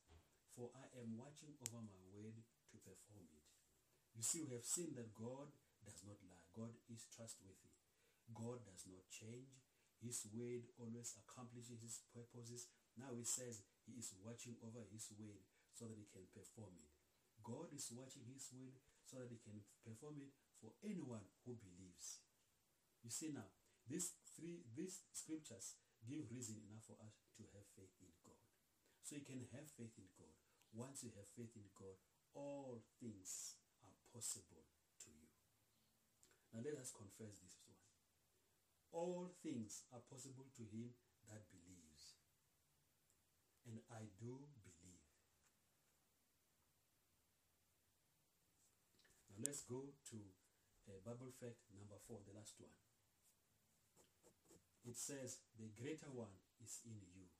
For 0.54 0.72
I 0.72 0.88
am 0.96 1.18
watching 1.18 1.58
over 1.68 1.82
my 1.82 2.00
word 2.14 2.38
to 2.72 2.76
perform 2.80 3.28
it. 3.28 3.44
You 4.16 4.24
see, 4.24 4.46
we 4.46 4.56
have 4.56 4.64
seen 4.64 4.94
that 4.96 5.12
God 5.12 5.52
does 5.84 6.00
not 6.06 6.22
lie. 6.24 6.46
God 6.54 6.72
is 6.88 7.10
trustworthy. 7.10 7.74
God 8.30 8.62
does 8.64 8.86
not 8.88 9.04
change. 9.10 9.58
His 10.00 10.26
word 10.34 10.66
always 10.78 11.14
accomplishes 11.18 11.78
his 11.82 12.02
purposes. 12.10 12.70
Now 12.98 13.14
he 13.14 13.26
says 13.26 13.62
he 13.86 13.98
is 13.98 14.14
watching 14.22 14.58
over 14.62 14.82
his 14.90 15.10
word 15.14 15.46
so 15.74 15.86
that 15.86 15.98
he 15.98 16.06
can 16.10 16.26
perform 16.34 16.74
it. 16.78 16.90
God 17.42 17.70
is 17.74 17.90
watching 17.94 18.26
his 18.30 18.50
word 18.54 18.78
so 19.06 19.22
that 19.22 19.30
he 19.30 19.38
can 19.42 19.62
perform 19.82 20.22
it 20.22 20.34
for 20.62 20.70
anyone 20.86 21.26
who 21.42 21.58
believes. 21.58 22.22
You 23.02 23.10
see 23.10 23.34
now, 23.34 23.50
these 23.90 24.14
three 24.38 24.62
these 24.70 25.02
scriptures 25.10 25.74
give 26.06 26.30
reason 26.30 26.62
enough 26.62 26.86
for 26.86 26.94
us 27.02 27.18
to 27.34 27.42
have 27.50 27.66
faith 27.74 27.90
in 27.98 28.14
God. 28.22 28.38
So 29.02 29.18
you 29.18 29.26
can 29.26 29.42
have 29.50 29.66
faith 29.74 29.98
in 29.98 30.06
God. 30.14 30.30
Once 30.70 31.02
you 31.02 31.10
have 31.18 31.26
faith 31.34 31.50
in 31.58 31.66
God, 31.74 31.98
all 32.38 32.86
things 33.02 33.58
are 33.82 33.98
possible 34.14 34.62
to 35.02 35.10
you. 35.10 35.34
Now 36.54 36.62
let 36.62 36.78
us 36.78 36.94
confess 36.94 37.42
this 37.42 37.58
one. 37.66 37.82
All 38.94 39.34
things 39.42 39.82
are 39.90 40.04
possible 40.06 40.46
to 40.54 40.62
him 40.62 40.94
that 41.26 41.50
believes. 41.50 42.22
And 43.66 43.82
I 43.90 44.06
do 44.22 44.46
believe. 44.62 45.06
Now 49.30 49.38
let's 49.42 49.66
go 49.66 49.90
to 50.14 50.18
uh, 50.88 50.98
Bible 51.04 51.30
fact 51.38 51.62
number 51.74 51.98
four, 52.06 52.22
the 52.26 52.34
last 52.34 52.58
one 52.58 52.72
it 54.82 54.98
says 54.98 55.38
the 55.54 55.70
greater 55.78 56.10
one 56.10 56.42
is 56.58 56.82
in 56.82 56.98
you. 57.14 57.30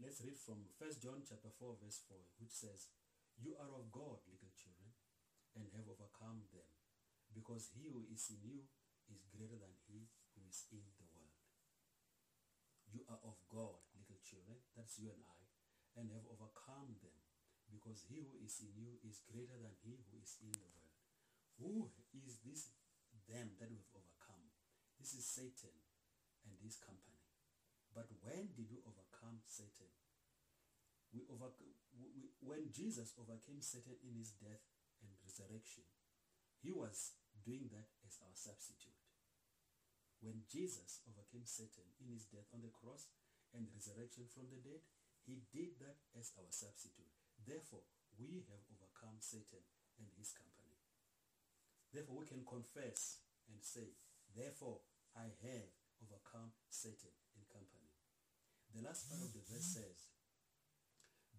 Let's 0.00 0.24
read 0.24 0.40
from 0.40 0.72
1 0.80 1.04
John 1.04 1.20
chapter 1.26 1.52
4 1.52 1.76
verse 1.84 2.00
4 2.08 2.16
which 2.40 2.54
says, 2.54 2.88
You 3.36 3.58
are 3.60 3.68
of 3.68 3.92
God, 3.92 4.24
little 4.24 4.54
children, 4.56 4.96
and 5.52 5.68
have 5.74 5.90
overcome 5.90 6.48
them, 6.54 6.64
because 7.34 7.74
he 7.76 7.92
who 7.92 8.08
is 8.08 8.30
in 8.32 8.40
you 8.40 8.64
is 9.10 9.28
greater 9.28 9.58
than 9.58 9.74
he 9.90 10.08
who 10.32 10.40
is 10.48 10.64
in 10.72 10.86
the 10.96 11.04
world. 11.12 11.36
You 12.88 13.04
are 13.10 13.20
of 13.20 13.36
God, 13.52 13.84
little 13.92 14.22
children, 14.24 14.64
that's 14.72 14.96
you 14.96 15.12
and 15.12 15.20
I, 15.28 15.44
and 15.98 16.14
have 16.14 16.24
overcome 16.24 16.96
them, 17.04 17.27
because 17.70 18.08
he 18.08 18.24
who 18.24 18.36
is 18.40 18.58
in 18.64 18.72
you 18.74 18.98
is 19.04 19.24
greater 19.28 19.56
than 19.60 19.76
he 19.84 20.00
who 20.08 20.16
is 20.18 20.36
in 20.40 20.52
the 20.52 20.64
world. 20.64 20.96
Who 21.60 21.90
is 22.12 22.40
this 22.42 22.72
them 23.28 23.52
that 23.60 23.68
we've 23.68 23.92
overcome. 23.92 24.48
This 24.96 25.12
is 25.12 25.28
Satan 25.28 25.76
and 26.48 26.56
his 26.64 26.80
company. 26.80 27.20
But 27.92 28.08
when 28.24 28.56
did 28.56 28.72
we 28.72 28.80
overcome 28.88 29.44
Satan? 29.44 29.92
We 31.12 31.24
over, 31.28 31.52
we, 31.96 32.32
when 32.40 32.72
Jesus 32.72 33.12
overcame 33.16 33.60
Satan 33.60 33.96
in 34.00 34.16
his 34.16 34.32
death 34.36 34.64
and 35.04 35.12
resurrection, 35.24 35.84
he 36.60 36.72
was 36.72 37.16
doing 37.44 37.68
that 37.72 37.88
as 38.04 38.20
our 38.24 38.34
substitute. 38.34 38.96
When 40.20 40.44
Jesus 40.50 41.04
overcame 41.06 41.46
Satan 41.46 41.86
in 42.02 42.10
his 42.12 42.26
death 42.26 42.50
on 42.50 42.64
the 42.64 42.74
cross 42.74 43.08
and 43.54 43.70
resurrection 43.70 44.26
from 44.28 44.50
the 44.50 44.60
dead, 44.60 44.82
he 45.24 45.44
did 45.52 45.78
that 45.80 46.00
as 46.18 46.34
our 46.36 46.50
substitute. 46.50 47.17
Therefore, 47.48 47.88
we 48.20 48.44
have 48.52 48.60
overcome 48.68 49.16
Satan 49.24 49.64
and 49.96 50.12
his 50.20 50.36
company. 50.36 50.76
Therefore, 51.88 52.20
we 52.20 52.28
can 52.28 52.44
confess 52.44 53.24
and 53.48 53.64
say, 53.64 53.96
Therefore, 54.36 54.84
I 55.16 55.32
have 55.48 55.72
overcome 56.04 56.52
Satan 56.68 57.16
in 57.32 57.48
company. 57.48 57.88
The 58.76 58.84
last 58.84 59.08
part 59.08 59.24
of 59.24 59.32
the 59.32 59.40
verse 59.48 59.80
says, 59.80 60.12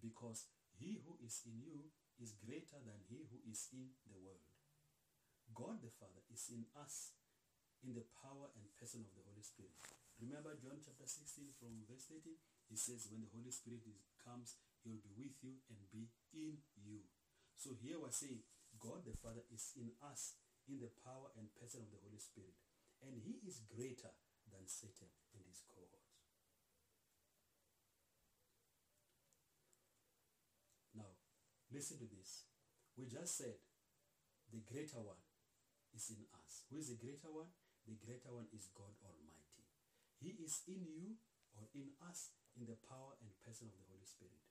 Because 0.02 0.50
he 0.74 0.98
who 0.98 1.14
is 1.22 1.46
in 1.46 1.62
you 1.62 1.94
is 2.18 2.34
greater 2.34 2.82
than 2.82 3.06
he 3.06 3.22
who 3.30 3.38
is 3.46 3.70
in 3.70 3.94
the 4.10 4.18
world. 4.18 4.50
God 5.54 5.78
the 5.78 5.94
Father 5.94 6.26
is 6.34 6.50
in 6.50 6.66
us 6.74 7.14
in 7.86 7.94
the 7.94 8.04
power 8.18 8.50
and 8.58 8.66
person 8.76 9.06
of 9.06 9.14
the 9.14 9.24
Holy 9.24 9.46
Spirit. 9.46 9.72
Remember 10.20 10.52
John 10.58 10.82
chapter 10.82 11.08
16 11.08 11.56
from 11.56 11.86
verse 11.88 12.10
13? 12.12 12.34
He 12.68 12.76
says, 12.76 13.08
when 13.08 13.24
the 13.24 13.32
Holy 13.32 13.50
Spirit 13.50 13.88
is, 13.88 14.04
comes, 14.20 14.60
he 14.82 14.90
will 14.90 15.04
be 15.04 15.12
with 15.16 15.36
you 15.44 15.60
and 15.68 15.78
be 15.92 16.08
in 16.32 16.64
you. 16.80 17.04
So 17.56 17.76
here 17.76 18.00
we're 18.00 18.14
saying, 18.14 18.40
God 18.80 19.04
the 19.04 19.16
Father 19.20 19.44
is 19.52 19.76
in 19.76 19.92
us 20.00 20.40
in 20.64 20.80
the 20.80 20.92
power 21.04 21.34
and 21.36 21.52
person 21.52 21.84
of 21.84 21.90
the 21.92 22.00
Holy 22.00 22.20
Spirit. 22.20 22.56
And 23.04 23.20
he 23.20 23.40
is 23.44 23.64
greater 23.64 24.12
than 24.48 24.64
Satan 24.64 25.12
and 25.36 25.42
his 25.44 25.64
cohorts. 25.68 26.20
Now, 30.96 31.16
listen 31.72 31.96
to 32.00 32.08
this. 32.08 32.48
We 32.96 33.08
just 33.08 33.36
said 33.36 33.60
the 34.52 34.60
greater 34.64 35.00
one 35.00 35.20
is 35.94 36.08
in 36.12 36.28
us. 36.36 36.68
Who 36.68 36.78
is 36.78 36.92
the 36.92 37.00
greater 37.00 37.32
one? 37.32 37.52
The 37.88 37.96
greater 37.96 38.30
one 38.32 38.48
is 38.52 38.68
God 38.76 38.92
Almighty. 39.00 39.64
He 40.20 40.36
is 40.44 40.60
in 40.68 40.84
you 40.84 41.16
or 41.56 41.72
in 41.72 41.96
us 42.04 42.36
in 42.52 42.68
the 42.68 42.76
power 42.84 43.16
and 43.24 43.32
person 43.40 43.72
of 43.72 43.76
the 43.80 43.88
Holy 43.88 44.04
Spirit. 44.04 44.49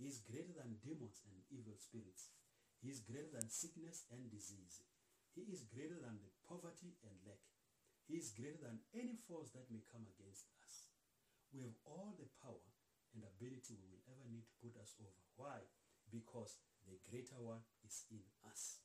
He 0.00 0.08
is 0.08 0.24
greater 0.24 0.56
than 0.56 0.80
demons 0.80 1.20
and 1.28 1.44
evil 1.52 1.76
spirits. 1.76 2.32
He 2.80 2.88
is 2.88 3.04
greater 3.04 3.28
than 3.36 3.52
sickness 3.52 4.08
and 4.08 4.32
disease. 4.32 4.80
He 5.36 5.44
is 5.52 5.68
greater 5.68 6.00
than 6.00 6.24
the 6.24 6.32
poverty 6.48 6.96
and 7.04 7.12
lack. 7.28 7.44
He 8.08 8.16
is 8.16 8.32
greater 8.32 8.64
than 8.64 8.80
any 8.96 9.20
force 9.28 9.52
that 9.52 9.68
may 9.68 9.84
come 9.84 10.08
against 10.08 10.48
us. 10.64 10.88
We 11.52 11.60
have 11.68 11.76
all 11.84 12.16
the 12.16 12.32
power 12.40 12.64
and 13.12 13.28
ability 13.28 13.76
we 13.76 13.92
will 13.92 14.06
ever 14.08 14.24
need 14.24 14.48
to 14.48 14.56
put 14.64 14.72
us 14.80 14.96
over. 14.96 15.20
Why? 15.36 15.68
Because 16.08 16.56
the 16.88 16.96
greater 17.04 17.36
one 17.36 17.60
is 17.84 18.08
in 18.08 18.24
us. 18.48 18.80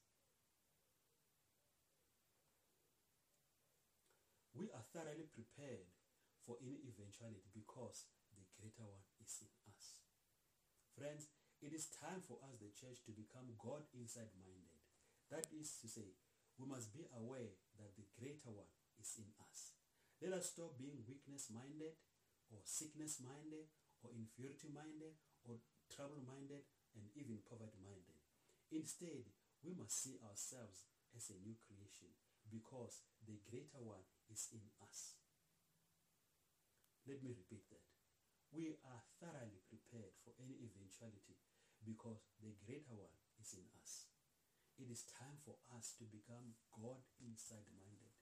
We 4.51 4.67
are 4.75 4.83
thoroughly 4.91 5.31
prepared 5.31 5.87
for 6.43 6.59
any 6.59 6.83
eventuality 6.91 7.47
because 7.55 8.11
the 8.35 8.43
greater 8.59 8.83
one 8.83 9.07
is 9.23 9.31
in 9.39 9.51
us. 9.71 10.04
Friends, 10.95 11.27
it 11.59 11.75
is 11.75 11.91
time 11.91 12.23
for 12.23 12.39
us, 12.47 12.55
the 12.63 12.71
church, 12.71 13.03
to 13.03 13.11
become 13.11 13.51
God 13.59 13.83
inside 13.91 14.31
minded. 14.39 14.79
That 15.27 15.43
is 15.51 15.75
to 15.83 15.91
say, 15.91 16.15
we 16.55 16.63
must 16.63 16.95
be 16.95 17.03
aware 17.11 17.51
that 17.75 17.91
the 17.99 18.07
greater 18.15 18.47
one 18.47 18.71
is 18.95 19.11
in 19.19 19.27
us. 19.43 19.75
Let 20.23 20.31
us 20.31 20.55
stop 20.55 20.79
being 20.79 21.03
weakness 21.03 21.51
minded 21.51 21.99
or 22.47 22.63
sickness 22.63 23.19
minded 23.19 23.67
or 23.99 24.15
inferiority 24.15 24.71
minded 24.71 25.19
or 25.43 25.59
trouble 25.91 26.23
minded 26.23 26.63
and 26.95 27.11
even 27.19 27.43
poverty 27.43 27.83
minded. 27.83 28.15
Instead, 28.71 29.27
we 29.59 29.75
must 29.75 29.99
see 29.99 30.15
ourselves 30.23 30.87
as 31.11 31.27
a 31.27 31.41
new 31.43 31.59
creation 31.59 32.15
because 32.47 33.03
the 33.27 33.35
greater 33.43 33.83
one 33.83 34.07
is 34.31 34.47
in 34.55 34.63
us. 34.79 35.19
Let 37.03 37.19
me 37.19 37.35
repeat 37.35 37.67
that. 37.69 37.84
We 38.55 38.79
are 38.87 39.03
thoroughly 39.19 39.59
prepared 39.67 40.15
for 40.23 40.31
any 40.39 40.55
eventuality 40.63 41.35
because 41.83 42.23
the 42.39 42.55
greater 42.63 42.95
one 42.95 43.11
is 43.35 43.51
in 43.51 43.67
us. 43.83 44.07
It 44.79 44.87
is 44.87 45.03
time 45.11 45.43
for 45.43 45.59
us 45.75 45.91
to 45.99 46.07
become 46.07 46.55
God 46.71 47.03
inside 47.19 47.67
minded. 47.75 48.15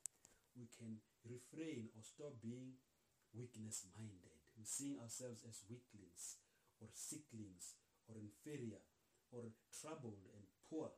We 0.58 0.74
can 0.74 1.06
refrain 1.22 1.94
or 1.94 2.02
stop 2.02 2.42
being 2.42 2.82
weakness 3.30 3.86
minded. 3.94 4.42
We 4.58 4.66
see 4.66 4.98
ourselves 4.98 5.46
as 5.46 5.70
weaklings 5.70 6.42
or 6.82 6.90
sicklings 6.98 7.78
or 8.10 8.18
inferior 8.18 8.82
or 9.30 9.54
troubled 9.70 10.26
and 10.34 10.50
poor. 10.66 10.98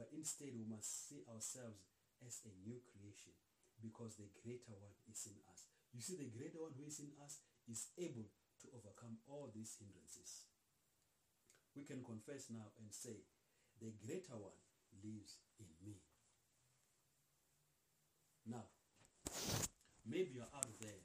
But 0.00 0.08
instead 0.16 0.56
we 0.56 0.64
must 0.64 1.12
see 1.12 1.20
ourselves 1.28 1.92
as 2.24 2.40
a 2.48 2.52
new 2.64 2.80
creation 2.88 3.36
because 3.84 4.16
the 4.16 4.32
greater 4.32 4.72
one 4.80 4.96
is 5.12 5.28
in 5.28 5.36
us. 5.52 5.68
You 5.92 6.00
see, 6.00 6.16
the 6.16 6.32
greater 6.32 6.64
one 6.64 6.72
who 6.72 6.88
is 6.88 7.04
in 7.04 7.12
us 7.20 7.44
is 7.68 7.92
able 8.00 8.32
to 8.62 8.70
overcome 8.72 9.18
all 9.26 9.50
these 9.50 9.76
hindrances. 9.76 10.46
We 11.74 11.82
can 11.84 12.06
confess 12.06 12.48
now 12.48 12.70
and 12.78 12.92
say, 12.92 13.26
the 13.82 13.90
greater 13.98 14.38
one 14.38 14.58
lives 15.02 15.42
in 15.58 15.66
me. 15.82 15.98
Now, 18.46 18.70
maybe 20.06 20.38
you're 20.38 20.54
out 20.54 20.70
there 20.78 21.02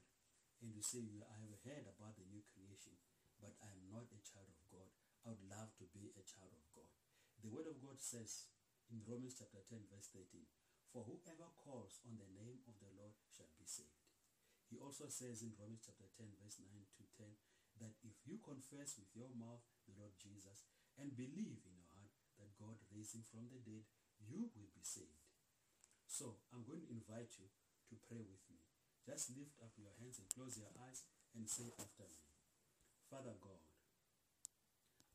and 0.62 0.74
you 0.74 0.82
say, 0.82 1.02
I 1.26 1.38
have 1.42 1.62
heard 1.66 1.86
about 1.86 2.18
the 2.18 2.26
new 2.30 2.42
creation, 2.46 2.98
but 3.38 3.54
I 3.62 3.70
am 3.70 3.86
not 3.90 4.10
a 4.10 4.22
child 4.26 4.50
of 4.50 4.62
God. 4.70 4.90
I 5.26 5.34
would 5.34 5.46
love 5.46 5.74
to 5.82 5.86
be 5.94 6.14
a 6.18 6.24
child 6.26 6.54
of 6.54 6.66
God. 6.74 6.90
The 7.42 7.54
word 7.54 7.70
of 7.70 7.78
God 7.82 8.02
says 8.02 8.50
in 8.90 9.06
Romans 9.06 9.38
chapter 9.38 9.62
10 9.62 9.86
verse 9.94 10.10
13, 10.16 10.46
For 10.90 11.06
whoever 11.06 11.54
calls 11.62 12.02
on 12.08 12.18
the 12.18 12.30
name 12.34 12.66
of 12.66 12.80
the 12.82 12.90
Lord 12.98 13.14
shall 13.30 13.52
be 13.54 13.68
saved. 13.70 14.07
He 14.68 14.78
also 14.84 15.08
says 15.08 15.40
in 15.44 15.56
Romans 15.56 15.88
chapter 15.88 16.12
10 16.20 16.28
verse 16.44 16.60
9 16.60 16.68
to 17.00 17.04
10 17.16 17.32
that 17.80 17.96
if 18.04 18.20
you 18.28 18.42
confess 18.44 19.00
with 19.00 19.08
your 19.16 19.32
mouth 19.32 19.64
the 19.88 19.96
Lord 19.96 20.12
Jesus 20.20 20.68
and 21.00 21.16
believe 21.16 21.64
in 21.64 21.76
your 21.78 21.92
heart 21.96 22.12
that 22.42 22.52
God 22.60 22.76
raised 22.92 23.16
him 23.16 23.24
from 23.24 23.48
the 23.48 23.62
dead, 23.64 23.88
you 24.28 24.50
will 24.52 24.72
be 24.74 24.84
saved. 24.84 25.24
So 26.10 26.42
I'm 26.52 26.68
going 26.68 26.84
to 26.84 26.92
invite 26.92 27.38
you 27.40 27.48
to 27.92 27.96
pray 28.12 28.24
with 28.24 28.44
me. 28.52 28.60
Just 29.08 29.32
lift 29.40 29.56
up 29.64 29.72
your 29.80 29.94
hands 30.04 30.20
and 30.20 30.28
close 30.28 30.60
your 30.60 30.74
eyes 30.84 31.08
and 31.32 31.48
say 31.48 31.72
after 31.80 32.04
me, 32.12 32.28
Father 33.08 33.40
God, 33.40 33.64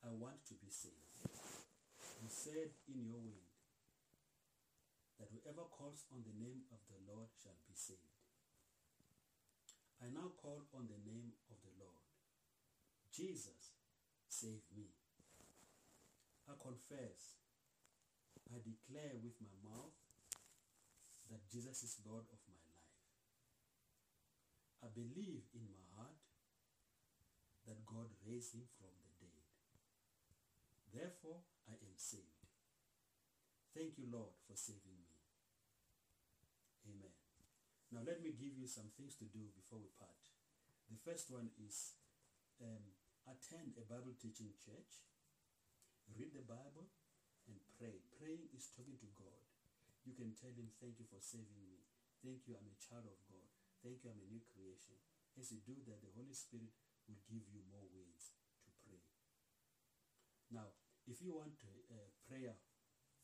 I 0.00 0.16
want 0.16 0.48
to 0.48 0.54
be 0.56 0.72
saved. 0.72 1.20
You 2.22 2.30
said 2.30 2.72
in 2.88 3.04
your 3.04 3.20
word 3.20 3.52
that 5.20 5.28
whoever 5.28 5.68
calls 5.68 6.08
on 6.08 6.24
the 6.24 6.34
name 6.38 6.64
of 6.72 6.80
the 6.88 6.98
Lord 7.04 7.28
shall 7.36 7.58
be 7.68 7.76
saved. 7.76 8.21
I 10.02 10.10
now 10.10 10.34
call 10.34 10.66
on 10.74 10.90
the 10.90 10.98
name 11.06 11.30
of 11.46 11.62
the 11.62 11.70
Lord. 11.78 12.02
Jesus, 13.14 13.78
save 14.26 14.66
me. 14.74 14.90
I 16.50 16.58
confess, 16.58 17.38
I 18.50 18.58
declare 18.58 19.14
with 19.22 19.38
my 19.38 19.54
mouth 19.62 19.94
that 21.30 21.46
Jesus 21.46 21.86
is 21.86 22.02
Lord 22.02 22.26
of 22.34 22.42
my 22.50 22.58
life. 22.66 22.90
I 24.82 24.90
believe 24.90 25.46
in 25.54 25.70
my 25.70 25.86
heart 25.94 26.18
that 27.70 27.86
God 27.86 28.10
raised 28.26 28.58
him 28.58 28.66
from 28.74 28.90
the 29.06 29.14
dead. 29.22 29.46
Therefore, 30.90 31.46
I 31.70 31.78
am 31.78 31.94
saved. 31.94 32.42
Thank 33.70 33.96
you, 33.96 34.10
Lord, 34.10 34.34
for 34.50 34.58
saving 34.58 34.98
me. 34.98 35.01
Now, 37.92 38.00
let 38.08 38.24
me 38.24 38.32
give 38.32 38.56
you 38.56 38.64
some 38.64 38.88
things 38.96 39.20
to 39.20 39.28
do 39.28 39.52
before 39.52 39.76
we 39.76 39.92
part. 40.00 40.16
The 40.88 40.96
first 41.04 41.28
one 41.28 41.52
is 41.60 42.00
um, 42.56 42.96
attend 43.28 43.76
a 43.76 43.84
Bible 43.84 44.16
teaching 44.16 44.56
church, 44.56 45.04
read 46.16 46.32
the 46.32 46.40
Bible, 46.40 46.88
and 47.44 47.60
pray. 47.76 48.00
Praying 48.16 48.48
is 48.56 48.72
talking 48.72 48.96
to 48.96 49.08
God. 49.12 49.44
You 50.08 50.16
can 50.16 50.32
tell 50.32 50.56
him, 50.56 50.72
thank 50.80 50.96
you 50.96 51.06
for 51.06 51.20
saving 51.20 51.68
me. 51.68 51.84
Thank 52.24 52.48
you, 52.48 52.56
I'm 52.56 52.72
a 52.72 52.80
child 52.80 53.04
of 53.04 53.20
God. 53.28 53.48
Thank 53.84 54.00
you, 54.00 54.08
I'm 54.08 54.24
a 54.24 54.30
new 54.32 54.40
creation. 54.40 54.96
As 55.36 55.52
you 55.52 55.60
do 55.60 55.76
that, 55.84 56.00
the 56.00 56.16
Holy 56.16 56.32
Spirit 56.32 56.72
will 57.04 57.20
give 57.28 57.44
you 57.52 57.60
more 57.68 57.84
ways 57.92 58.32
to 58.64 58.70
pray. 58.88 59.04
Now, 60.48 60.72
if 61.04 61.20
you 61.20 61.36
want 61.36 61.60
a, 61.60 61.74
a 61.92 62.00
prayer 62.24 62.56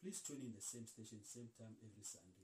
Please 0.00 0.22
tune 0.24 0.40
in 0.40 0.54
the 0.56 0.64
same 0.64 0.86
station, 0.86 1.20
same 1.26 1.50
time 1.58 1.76
every 1.84 2.06
Sunday 2.06 2.39